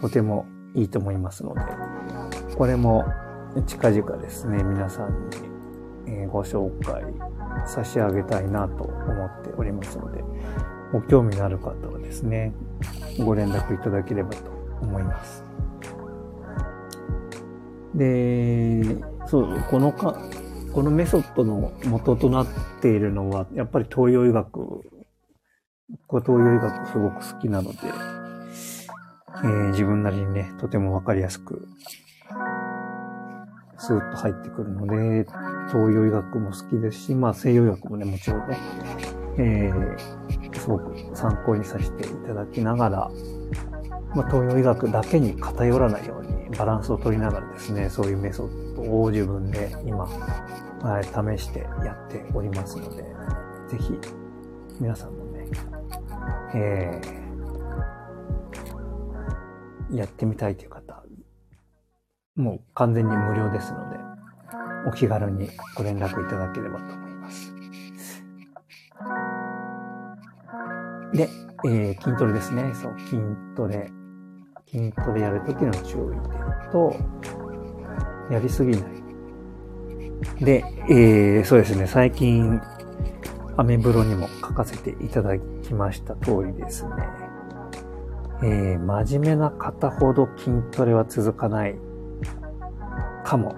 [0.01, 0.45] とても
[0.75, 1.61] いいと思いますので、
[2.57, 3.05] これも
[3.65, 5.49] 近々ですね、皆さんに
[6.09, 7.03] えご紹介
[7.65, 10.23] 差し上げたいなと思っておりますので、
[10.91, 12.53] ご興味のある方はですね、
[13.23, 15.43] ご連絡いただければと思います。
[17.95, 18.83] で、
[19.27, 20.17] そう、このか、
[20.73, 22.47] このメソッドの元となっ
[22.81, 24.81] ているのは、やっぱり東洋医学、
[26.09, 27.77] 東洋医学すごく好きなので、
[29.43, 31.67] えー、自分なりにね、とてもわかりやすく、
[33.77, 35.25] スーッと入ってくるので、
[35.67, 38.57] 東洋医学も好きですし、まあ西洋医学もね、もちろんね、
[39.37, 43.11] えー、すごく参考にさせていただきながら、
[44.15, 53.03] まあ東洋医学だけに偏らないようにバランスを取りながらですね、そういうメソッドを自分で今、はい、試してやっておりますので、
[53.67, 53.93] ぜひ、
[54.79, 55.45] 皆さんもね、
[56.55, 61.03] えー、やってみたいという方、
[62.35, 63.97] もう完全に無料ですので、
[64.87, 67.08] お気軽にご連絡いただければと思います。
[71.13, 71.29] で、
[71.65, 72.71] えー、筋トレですね。
[72.73, 73.21] そう、筋
[73.55, 73.91] トレ。
[74.67, 76.95] 筋トレやるときの注意点と、
[78.31, 78.99] やりすぎない。
[80.43, 82.61] で、えー、そうですね、最近、
[83.57, 86.91] アメブロにも書かせていただきました通りですね。
[88.41, 91.75] えー、真面目な方ほど筋トレは続かない
[93.25, 93.55] かも、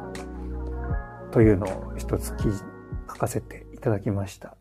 [1.32, 2.64] というのを一つ記事
[3.08, 4.56] 書かせていただきました。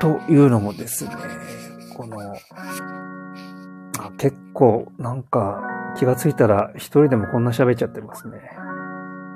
[0.00, 1.12] というのもですね、
[1.96, 2.34] この、
[4.18, 5.62] 結構なんか
[5.96, 8.40] 気がついたら一人でもこんな喋っちゃってますね。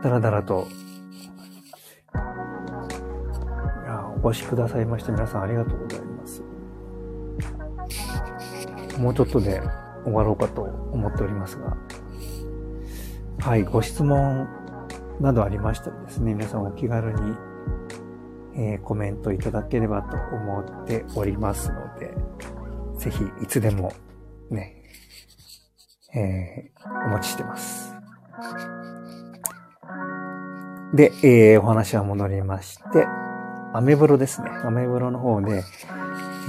[0.03, 0.67] だらだらと。
[2.15, 6.43] いや、お越しくださいまして皆さんありがとうございます。
[8.99, 9.63] もうちょっとで
[10.05, 11.77] 終わろうかと思っておりますが。
[13.41, 14.49] はい、ご質問
[15.21, 17.37] などありましたらですね、皆さんお気軽に
[18.57, 22.15] えー、コメントいただければと思っておりますので、
[22.99, 23.93] ぜひいつでも
[24.51, 24.83] ね、
[26.15, 27.95] えー、お待ちしてます。
[30.95, 33.07] で、えー、お話は戻りまして、
[33.75, 34.51] アメブロですね。
[34.65, 35.63] アメブロの方で、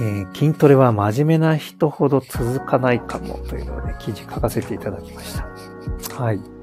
[0.00, 6.22] えー、筋トレは真面目な人ほど続かないかもというのをね、記事書かせていただきました。
[6.22, 6.57] はい。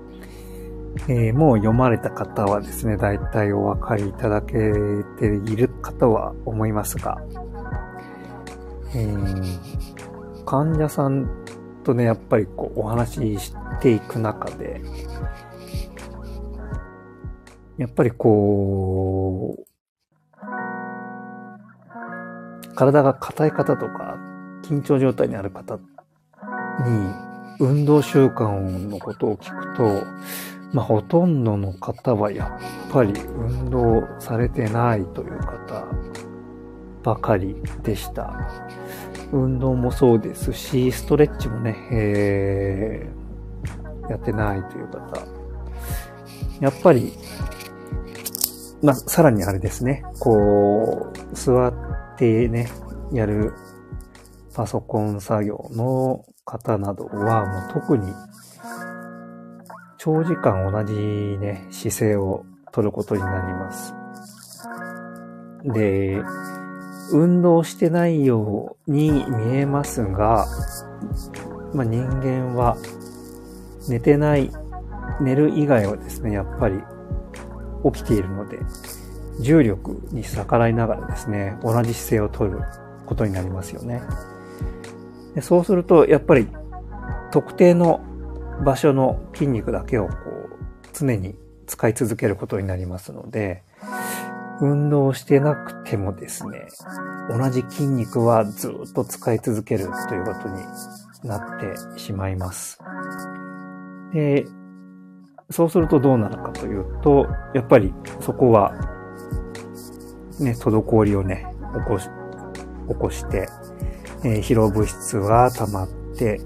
[1.08, 4.54] えー、もう読まれた方はですね、大体お分かりいただけ
[5.20, 7.22] ているかとは思いますが、
[8.96, 11.30] えー、患者さん
[11.84, 14.82] とね、やっぱりこうお話ししていく中で、
[17.78, 19.66] やっぱりこう、
[22.76, 24.18] 体が硬い方とか、
[24.64, 25.82] 緊張状態にある方に、
[27.60, 30.04] 運動習慣のことを聞くと、
[30.76, 32.60] まあ、ほとんどの方はや
[32.90, 35.86] っぱり運動されてないという方
[37.02, 38.34] ばかりでした。
[39.32, 45.26] 運動もそうですし、ストレッチもね、えー、やってないという方。
[46.60, 47.14] やっぱり、
[48.84, 51.74] まあ、さらにあれですね、こう、座っ
[52.18, 52.68] てね、
[53.14, 53.54] やる
[54.54, 58.12] パソコン作業の方などは、もう特に
[60.06, 63.96] 長時間同じね、姿勢を取ることになります。
[65.64, 66.22] で、
[67.12, 70.46] 運動してないように見えますが、
[71.74, 72.78] まあ、人間は
[73.90, 74.52] 寝てない、
[75.22, 76.80] 寝る以外はですね、やっぱり
[77.92, 78.60] 起きているので、
[79.40, 82.60] 重力に逆らいながらですね、同じ姿勢を取る
[83.08, 84.04] ことになりますよね。
[85.34, 86.48] でそうすると、やっぱり
[87.32, 88.02] 特定の
[88.64, 90.56] 場所の筋肉だけをこう
[90.94, 91.36] 常に
[91.68, 93.64] 使い続けることになりますので、
[94.62, 96.68] 運動してなくてもですね、
[97.30, 100.64] 同じ筋肉はずっと使い続けるということに
[101.24, 102.80] なってしまいます。
[104.14, 104.46] で、
[105.50, 108.74] そうするとどうなるかというと、やっぱりそこは、
[110.40, 112.10] ね、滞りをね、起こし、
[112.88, 113.48] 起こして、
[114.24, 115.88] えー、疲労物質が溜まっ
[116.18, 116.40] て、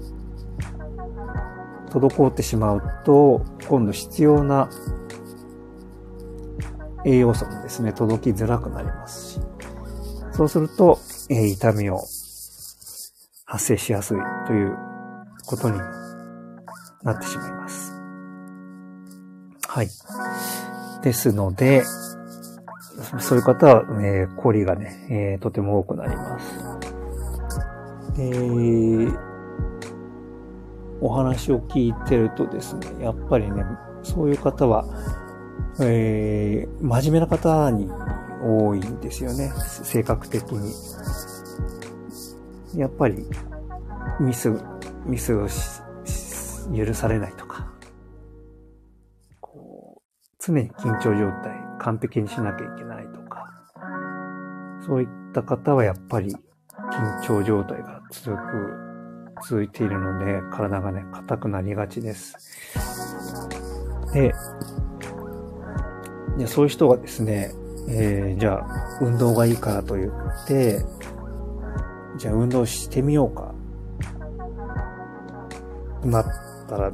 [1.90, 4.70] 滞ってしまうと、今度必要な
[7.04, 9.40] 栄養素もですね、届きづらくなりますし、
[10.32, 11.98] そうすると、えー、痛みを
[13.44, 14.76] 発生しやすいという
[15.46, 15.78] ことに
[17.02, 17.92] なってしまいます。
[19.66, 19.88] はい。
[21.02, 21.84] ですので、
[23.18, 26.54] そういう方は、えー、氷がね、えー、とても多くなります。
[28.18, 29.29] えー
[31.00, 33.64] お話を聞いてるとですね、やっぱりね、
[34.02, 34.84] そういう方は、
[35.80, 37.88] えー、真面目な方に
[38.42, 40.72] 多いんですよね、性格的に。
[42.78, 43.26] やっぱり、
[44.20, 44.52] ミス、
[45.06, 45.48] ミスを
[46.74, 47.66] 許されないとか、
[49.40, 50.02] こう、
[50.38, 53.46] 常に緊張状態、完璧にしなきゃいけないとか、
[54.86, 56.34] そういった方はやっぱり
[56.92, 58.89] 緊張状態が続く
[59.46, 62.36] 続いているので、体がね、硬くなりがちです。
[64.12, 64.32] で、
[66.38, 67.52] じゃそういう人がですね、
[67.88, 70.84] えー、じゃあ、運動がいいからと言って、
[72.16, 73.54] じゃあ運動してみようか。
[76.04, 76.24] なっ
[76.68, 76.92] たら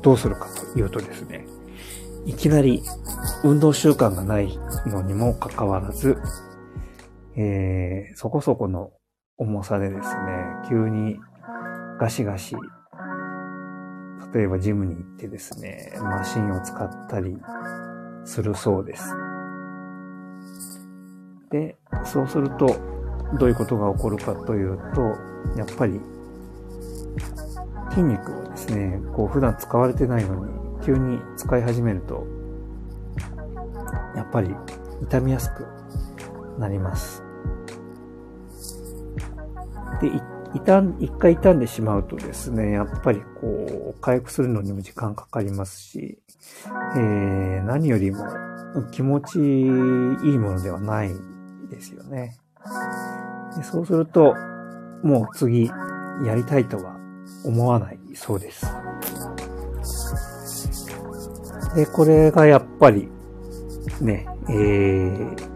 [0.00, 1.46] どうするかというとですね、
[2.24, 2.82] いきなり
[3.44, 6.16] 運動習慣がないのにもかかわらず、
[7.36, 8.90] えー、そこそこの
[9.36, 10.12] 重さでですね、
[10.68, 11.18] 急に
[11.98, 12.54] ガシガシ、
[14.32, 17.36] 例えばジムに行ってですね、マシンを使ったり
[18.24, 19.16] するそうです。
[21.50, 22.66] で、そうすると、
[23.38, 25.00] どういうことが起こるかというと、
[25.58, 26.00] やっぱり、
[27.90, 30.52] 筋肉をですね、こう普段使われてないのに、
[30.84, 32.24] 急に使い始めると、
[34.14, 34.54] やっぱり
[35.02, 35.66] 痛みやすく
[36.60, 37.24] なります。
[40.00, 46.18] で、傷ん、一回傷んでしまうとですね、やっぱりこう、回復するのにも時間かかりますし、
[46.96, 48.24] えー、何よりも
[48.90, 51.12] 気持ちいいものではない
[51.70, 52.36] ですよね。
[53.56, 54.34] でそうすると、
[55.02, 55.66] もう次
[56.24, 56.96] やりたいとは
[57.44, 58.66] 思わないそうです。
[61.74, 63.08] で、これがやっぱり
[64.00, 65.48] ね、えー、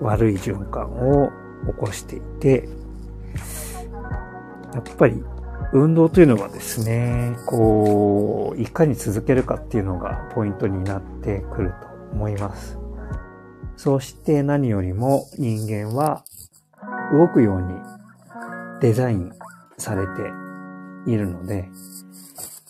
[0.00, 1.30] 悪い循環を
[1.66, 2.68] 起こしていて、
[4.76, 5.24] やっぱり
[5.72, 12.78] 運動というのはですね、こう、いかに続けるかっていうのがポイントになってくると思います。
[13.76, 16.24] そして何よりも人間は
[17.12, 17.74] 動くように
[18.80, 19.32] デザイン
[19.78, 20.22] されて
[21.10, 21.68] いるので、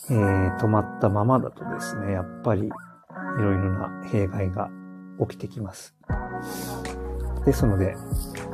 [0.08, 2.70] えー、止まったままだとですね、やっぱりい
[3.40, 4.70] ろいろな弊害が
[5.28, 5.94] 起きてきます。
[7.44, 7.96] ですので、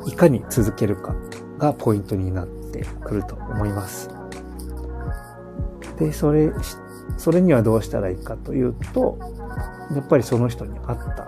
[0.05, 1.15] いかに続けるか
[1.59, 4.09] がポイントになってくると思います。
[5.97, 6.51] で、それ、
[7.17, 9.17] それにはどうしたらいいかというと、
[9.93, 11.27] やっぱりその人に合った、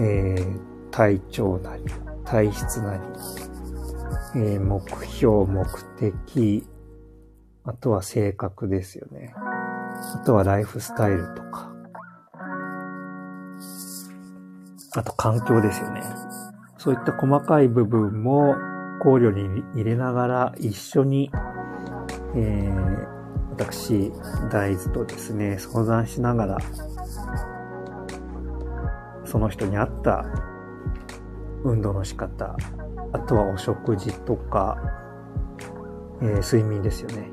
[0.00, 1.84] えー、体調なり、
[2.24, 3.00] 体質なり、
[4.36, 5.64] えー、目標、目
[5.98, 6.66] 的、
[7.64, 9.34] あとは性格ですよね。
[9.36, 11.72] あとはライフスタイルとか、
[14.94, 16.02] あと環境ですよね。
[16.78, 18.56] そういった細かい部分も
[19.02, 21.30] 考慮に入れながら一緒に、
[22.34, 24.12] えー、私、
[24.50, 26.58] 大豆とですね、相談しながら、
[29.24, 30.24] その人に合った
[31.64, 32.56] 運動の仕方、
[33.12, 34.78] あとはお食事とか、
[36.20, 37.30] えー、睡眠ですよね。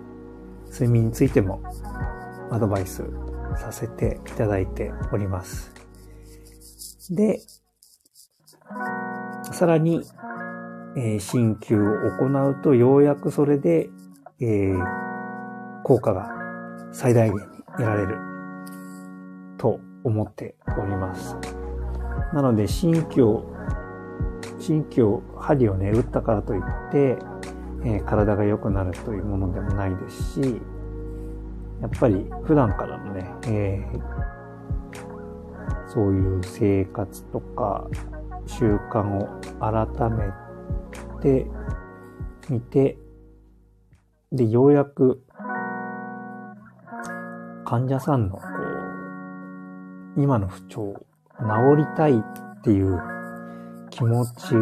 [0.71, 1.63] 睡眠についても
[2.51, 3.03] アドバイス
[3.57, 5.73] させていただいております。
[7.09, 7.39] で、
[9.51, 10.03] さらに、
[10.97, 13.89] えー、鍼灸を行うとようやくそれで、
[14.39, 14.83] えー、
[15.83, 16.31] 効果が
[16.91, 17.41] 最大限に
[17.77, 18.17] 得られる
[19.57, 21.35] と思っております。
[22.33, 23.45] なので、鍼灸を、
[24.59, 27.17] 鍼灸、針をね、打ったからといって、
[27.83, 30.61] えー、体が良くなるというものでもないですし、
[31.81, 37.87] やっぱり普段からのね、えー、そういう生活とか
[38.47, 39.27] 習慣を
[39.59, 40.44] 改め
[41.25, 41.47] て
[42.49, 42.99] みて、
[44.31, 45.23] で、ようやく
[47.65, 48.41] 患者さんのこ
[50.17, 50.93] う、今の不調、
[51.39, 51.45] 治
[51.77, 53.01] りたいっていう
[53.89, 54.55] 気持ち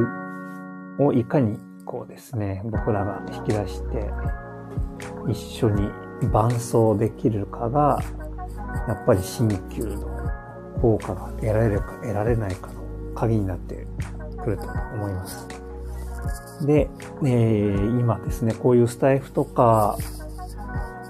[0.99, 4.09] をいかにこうですね、僕らが引き出して
[5.27, 5.89] 一緒に
[6.31, 7.99] 伴走できるかが、
[8.87, 10.07] やっぱり鍼灸の
[10.81, 12.81] 効果が得られるか得られないかの
[13.15, 13.85] 鍵になって
[14.41, 15.62] くると思います。
[16.65, 16.89] で、
[17.23, 19.97] えー、今ですね、こういうスタイフとか、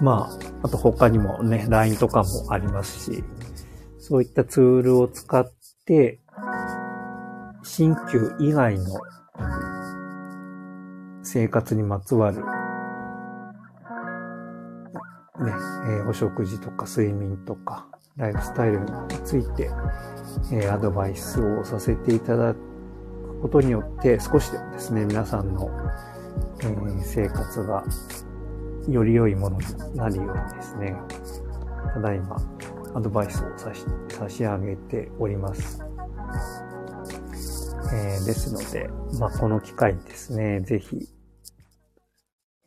[0.00, 0.28] ま
[0.62, 3.24] あ、あと他にもね、LINE とかもありますし、
[3.98, 5.50] そういったツールを使っ
[5.86, 6.20] て、
[7.62, 8.84] 新旧以外の
[11.22, 12.42] 生活にまつわる、ね、
[15.42, 17.86] えー、お食事とか睡眠とか、
[18.16, 18.86] ライフスタイルに
[19.24, 19.70] ついて、
[20.52, 22.54] えー、アドバイスをさせていただ
[23.44, 25.68] ことによって、少しでもですね、皆さんの、
[26.62, 27.84] え、生活が
[28.88, 30.96] より良いものになるようにですね、
[31.92, 32.36] ただいま
[32.94, 35.84] アドバイスを差し差し上げております。
[37.92, 38.88] えー、ですので、
[39.20, 41.06] まあ、この機会にですね、ぜひ、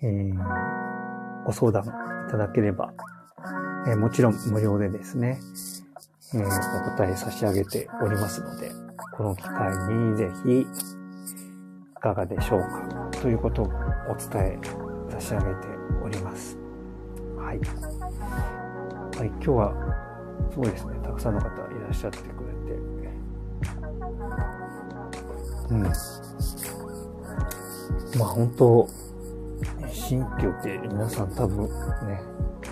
[0.03, 2.93] えー、ご相談いただければ
[3.87, 5.39] えー、もちろん無料でですね、
[6.35, 10.65] え、お答え差し上げておりますので、この機会にぜひ、い
[11.99, 13.09] かがでしょうか？
[13.21, 14.59] ということをお伝え
[15.09, 15.67] 差し上げて
[16.03, 16.57] おります。
[17.37, 17.59] はい。
[19.17, 19.73] はい、今日は、
[20.51, 20.93] すごいですね。
[21.03, 21.49] たくさんの方い
[21.81, 22.37] らっしゃってくれて。
[25.69, 25.81] うん。
[25.83, 25.89] ま
[28.21, 28.87] あ本当、
[29.89, 31.63] 新旧って皆さん多分
[32.07, 32.21] ね、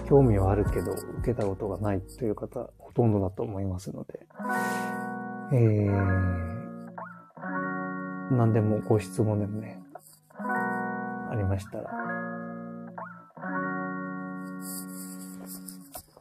[0.07, 4.27] 興味はあるけど、受けたことがないという方、ほとんどだと思いますので、
[5.51, 5.91] えー、
[8.31, 9.79] 何でもご質問でもね、
[10.39, 11.89] ありましたら。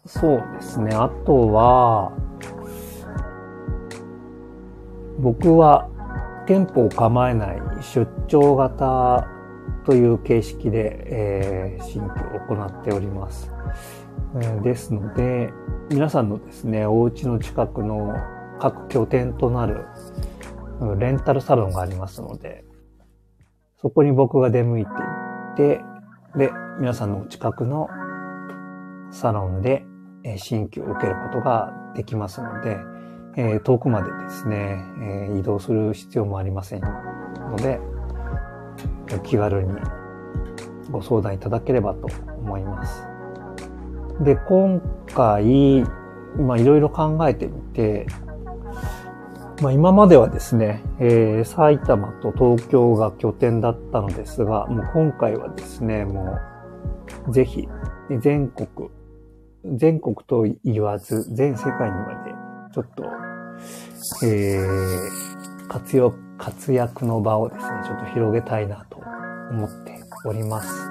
[0.06, 0.94] そうですね。
[0.94, 2.12] あとは、
[5.18, 5.88] 僕は
[6.46, 9.26] 店舗を構えない出張型
[9.86, 13.50] という形式で、えー、新規を行っております。
[14.36, 15.52] えー、ですので、
[15.90, 18.14] 皆さんのですね、お家の近くの
[18.60, 19.86] 各拠点となる
[20.98, 22.64] レンタルサロンがありますので、
[23.80, 24.94] そこに僕が出向いてい
[25.52, 25.84] って、
[26.36, 27.88] で、皆さんの近くの
[29.10, 29.84] サロンで
[30.36, 32.78] 新規を受けることができますので、
[33.36, 37.78] えー、遠くまでですね、えー、移動する必要もありませんので、
[39.14, 39.72] お気軽に
[40.90, 43.06] ご相談いただければと思います。
[44.20, 44.80] で、今
[45.14, 45.84] 回、
[46.36, 48.06] まあいろいろ考えてみて、
[49.60, 56.38] まあ、今まではですね、えー、埼玉と東京が拠点だったのですが、もう今回はですね、も
[57.28, 57.68] う、ぜひ、
[58.20, 58.90] 全国、
[59.64, 62.34] 全国と言わず、全世界にまで、
[62.74, 63.04] ちょっと、
[64.26, 68.98] えー、活用、活躍の場をですね、ちょっと広げたいなと
[69.50, 70.90] 思っております。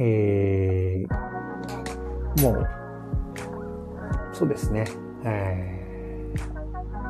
[0.00, 2.68] えー、もう、
[4.32, 4.84] そうですね、
[5.24, 5.74] えー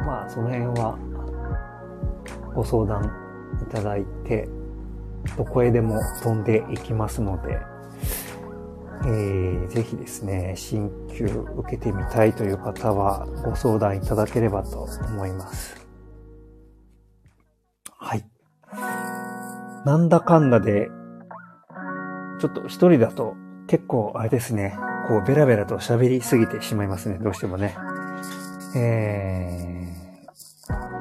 [0.04, 0.98] まあ、その辺は
[2.54, 3.10] ご相談
[3.62, 4.48] いただいて、
[5.36, 7.58] どこへでも飛んでいきますので、
[9.06, 15.76] えー、ぜひですね、新旧受けてみたいという方はご相談いただければと思います。
[17.98, 18.24] はい。
[19.84, 20.88] なんだかんだで、
[22.40, 23.34] ちょっと一人だと
[23.66, 24.76] 結構あれですね、
[25.08, 27.76] こうベラベラと喋りすぎてしまいますね、どうしてもね。
[28.76, 29.83] えー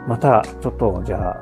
[0.07, 1.37] また、ちょっと、じゃあ、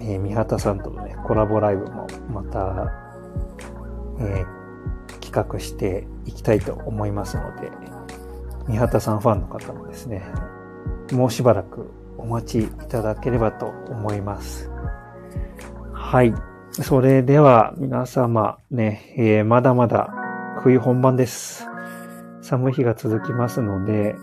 [0.00, 2.90] えー、三畑さんとのね、コラボライブもまた、
[4.20, 7.70] えー、企画していきたいと思いますので、
[8.66, 10.22] 三畑さんファンの方もですね、
[11.12, 14.70] もうしばらくお待ちいただければと思います。
[15.92, 16.34] はい。
[16.70, 20.10] それでは皆様ね、えー、まだまだ
[20.62, 21.66] 冬本番です。
[22.40, 24.16] 寒い日が続きますので、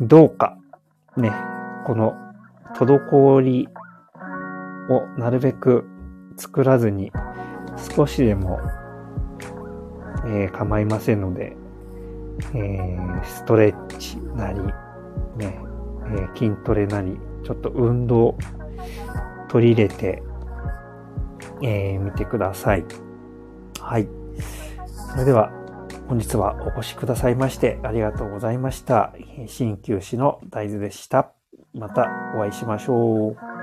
[0.00, 0.56] どうか
[1.16, 1.32] ね、
[1.86, 2.16] この
[2.76, 3.68] 滞り
[4.88, 5.84] をなるべく
[6.36, 7.10] 作らずに
[7.94, 8.60] 少しでも、
[10.26, 11.56] えー、構いませんので、
[12.54, 14.72] えー、ストレッチなり、ね、
[15.38, 18.36] えー、筋トレなり、ちょっと運動
[19.48, 20.22] 取り入れて、
[21.62, 22.84] えー、見てください。
[23.80, 24.08] はい。
[25.10, 25.50] それでは、
[26.08, 29.12] 本日はお越しくださいましてありがとうございました。
[29.46, 31.32] 鍼灸師の大豆でした。
[31.74, 33.57] またお会いしましょう。